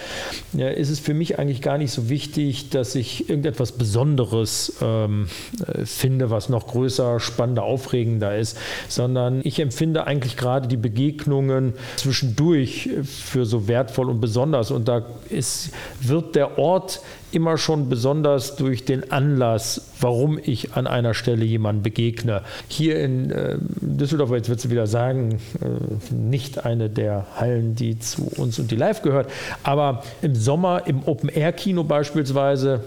[0.52, 5.28] ist es für mich eigentlich gar nicht so wichtig, dass ich irgendetwas Besonderes ähm,
[5.66, 8.58] äh, finde, was noch größer, spannender, aufregender ist,
[8.88, 14.72] sondern ich empfinde eigentlich gerade die Begegnungen zwischendurch für so wertvoll und besonders.
[14.72, 15.70] Und da ist,
[16.00, 17.00] wird der Ort
[17.32, 22.42] immer schon besonders durch den Anlass, warum ich an einer Stelle jemandem begegne.
[22.68, 27.98] Hier in äh, Düsseldorf, jetzt wird sie wieder sagen, äh, nicht eine der Hallen, die
[27.98, 29.30] zu uns und die Live gehört,
[29.62, 32.80] aber im Sommer im Open-Air-Kino beispielsweise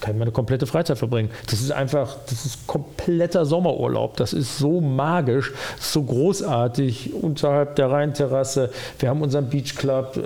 [0.00, 1.30] kann ich meine komplette Freizeit verbringen.
[1.50, 4.16] Das ist einfach, das ist kompletter Sommerurlaub.
[4.16, 8.70] Das ist so magisch, so großartig unterhalb der Rheinterrasse.
[8.98, 10.22] Wir haben unseren Beach Club äh,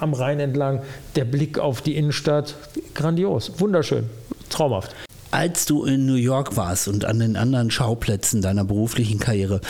[0.00, 0.82] am Rhein entlang.
[1.16, 2.54] Der Blick auf die Innenstadt,
[2.94, 4.08] grandios, wunderschön,
[4.48, 4.94] traumhaft.
[5.32, 9.62] Als du in New York warst und an den anderen Schauplätzen deiner beruflichen Karriere,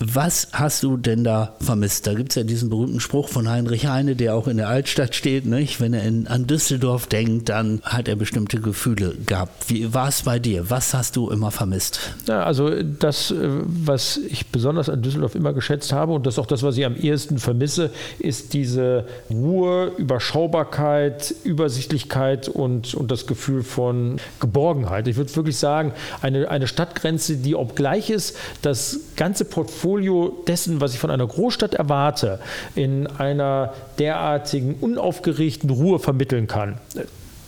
[0.00, 2.06] was hast du denn da vermisst?
[2.06, 5.14] Da gibt es ja diesen berühmten Spruch von Heinrich Heine, der auch in der Altstadt
[5.14, 5.46] steht.
[5.46, 5.80] Nicht?
[5.80, 9.68] Wenn er in, an Düsseldorf denkt, dann hat er bestimmte Gefühle gehabt.
[9.68, 10.68] Wie war es bei dir?
[10.68, 12.00] Was hast du immer vermisst?
[12.26, 16.38] Ja, also das, äh, was ich besonders an Düsseldorf immer geschätzt habe und das ist
[16.38, 23.26] auch das, was ich am ehesten vermisse, ist diese Ruhe, Überschaubarkeit, Übersichtlichkeit und, und das
[23.26, 25.06] Gefühl von Geborgenheit.
[25.08, 30.80] Ich würde wirklich sagen, eine, eine Stadtgrenze, die obgleich ist, das ganze Portfolio Portfolio dessen,
[30.80, 32.40] was ich von einer Großstadt erwarte,
[32.74, 36.78] in einer derartigen unaufgeregten Ruhe vermitteln kann.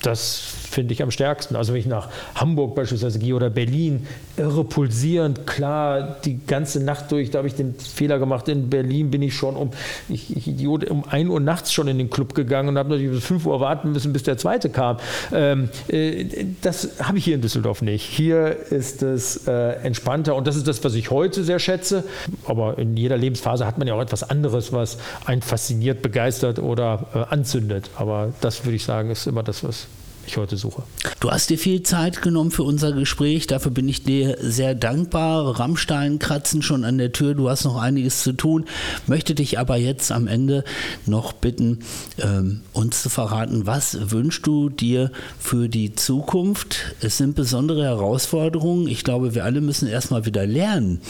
[0.03, 1.57] Das finde ich am stärksten.
[1.57, 4.07] Also wenn ich nach Hamburg beispielsweise gehe oder Berlin,
[4.37, 9.11] irre pulsierend, klar, die ganze Nacht durch, da habe ich den Fehler gemacht, in Berlin
[9.11, 9.71] bin ich schon um,
[10.09, 13.12] ich, ich Idiot, um 1 Uhr nachts schon in den Club gegangen und habe natürlich
[13.12, 14.99] bis 5 Uhr warten müssen, bis der zweite kam.
[15.33, 18.05] Ähm, äh, das habe ich hier in Düsseldorf nicht.
[18.05, 19.53] Hier ist es äh,
[19.83, 22.05] entspannter und das ist das, was ich heute sehr schätze.
[22.47, 27.07] Aber in jeder Lebensphase hat man ja auch etwas anderes, was einen fasziniert, begeistert oder
[27.14, 27.91] äh, anzündet.
[27.97, 29.87] Aber das würde ich sagen, ist immer das, was
[30.27, 30.83] ich heute suche.
[31.20, 33.47] Du hast dir viel Zeit genommen für unser Gespräch.
[33.47, 35.59] Dafür bin ich dir sehr dankbar.
[35.59, 37.35] Rammstein kratzen schon an der Tür.
[37.35, 38.64] Du hast noch einiges zu tun.
[39.07, 40.64] Möchte dich aber jetzt am Ende
[41.07, 41.81] noch bitten,
[42.18, 46.95] ähm, uns zu verraten, was wünschst du dir für die Zukunft?
[47.01, 48.89] Es sind besondere Herausforderungen.
[48.89, 51.01] Ich glaube, wir alle müssen erstmal wieder lernen,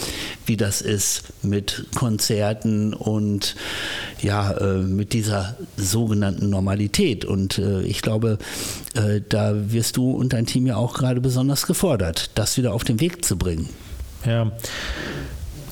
[0.45, 3.57] wie das ist mit Konzerten und
[4.21, 7.25] ja, äh, mit dieser sogenannten Normalität.
[7.25, 8.39] Und äh, ich glaube,
[8.95, 12.75] äh, äh, da wirst du und dein Team ja auch gerade besonders gefordert, das wieder
[12.75, 13.69] auf den Weg zu bringen.
[14.25, 14.51] Ja,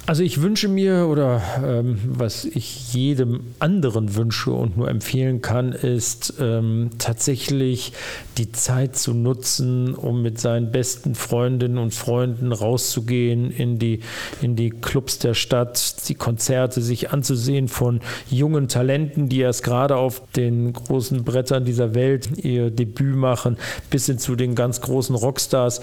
[0.07, 5.73] also ich wünsche mir oder ähm, was ich jedem anderen wünsche und nur empfehlen kann,
[5.73, 7.93] ist ähm, tatsächlich
[8.37, 14.01] die Zeit zu nutzen, um mit seinen besten Freundinnen und Freunden rauszugehen in die,
[14.43, 19.97] in die Clubs der Stadt, die Konzerte sich anzusehen von jungen Talenten, die erst gerade
[19.97, 23.57] auf den großen Brettern dieser Welt ihr Debüt machen,
[23.89, 25.81] bis hin zu den ganz großen Rockstars,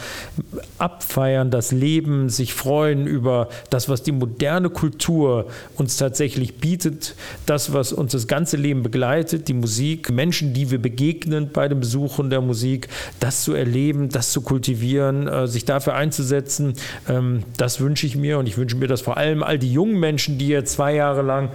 [0.78, 5.48] abfeiern, das Leben, sich freuen über das, was die die moderne Kultur
[5.78, 10.82] uns tatsächlich bietet, das, was uns das ganze Leben begleitet, die Musik, Menschen, die wir
[10.82, 12.90] begegnen bei dem Besuchen der Musik,
[13.20, 16.74] das zu erleben, das zu kultivieren, äh, sich dafür einzusetzen,
[17.08, 20.00] ähm, das wünsche ich mir und ich wünsche mir das vor allem all die jungen
[20.00, 21.50] Menschen, die jetzt zwei Jahre lang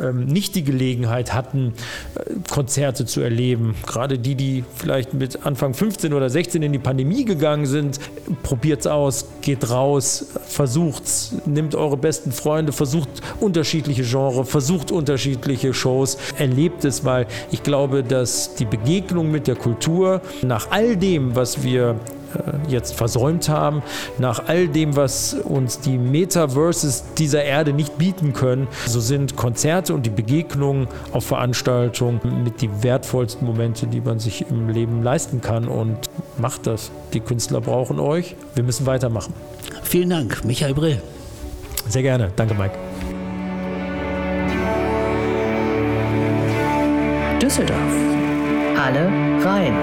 [0.00, 1.74] ähm, nicht die Gelegenheit hatten,
[2.14, 3.74] äh, Konzerte zu erleben.
[3.86, 7.98] Gerade die, die vielleicht mit Anfang 15 oder 16 in die Pandemie gegangen sind,
[8.42, 13.08] probiert es aus, geht raus, versucht es, nimmt eure besten Freunde, versucht
[13.40, 19.56] unterschiedliche Genres, versucht unterschiedliche Shows, erlebt es, weil ich glaube, dass die Begegnung mit der
[19.56, 21.96] Kultur nach all dem, was wir
[22.34, 23.82] äh, jetzt versäumt haben,
[24.18, 29.94] nach all dem, was uns die Metaverses dieser Erde nicht bieten können, so sind Konzerte
[29.94, 35.40] und die Begegnungen auf Veranstaltungen mit die wertvollsten Momente, die man sich im Leben leisten
[35.40, 35.96] kann und
[36.38, 36.90] macht das.
[37.12, 38.36] Die Künstler brauchen euch.
[38.54, 39.34] Wir müssen weitermachen.
[39.82, 41.02] Vielen Dank, Michael Brill.
[41.88, 42.30] Sehr gerne.
[42.36, 42.74] Danke, Mike.
[47.40, 47.78] Düsseldorf.
[48.76, 49.06] Alle
[49.44, 49.74] rein.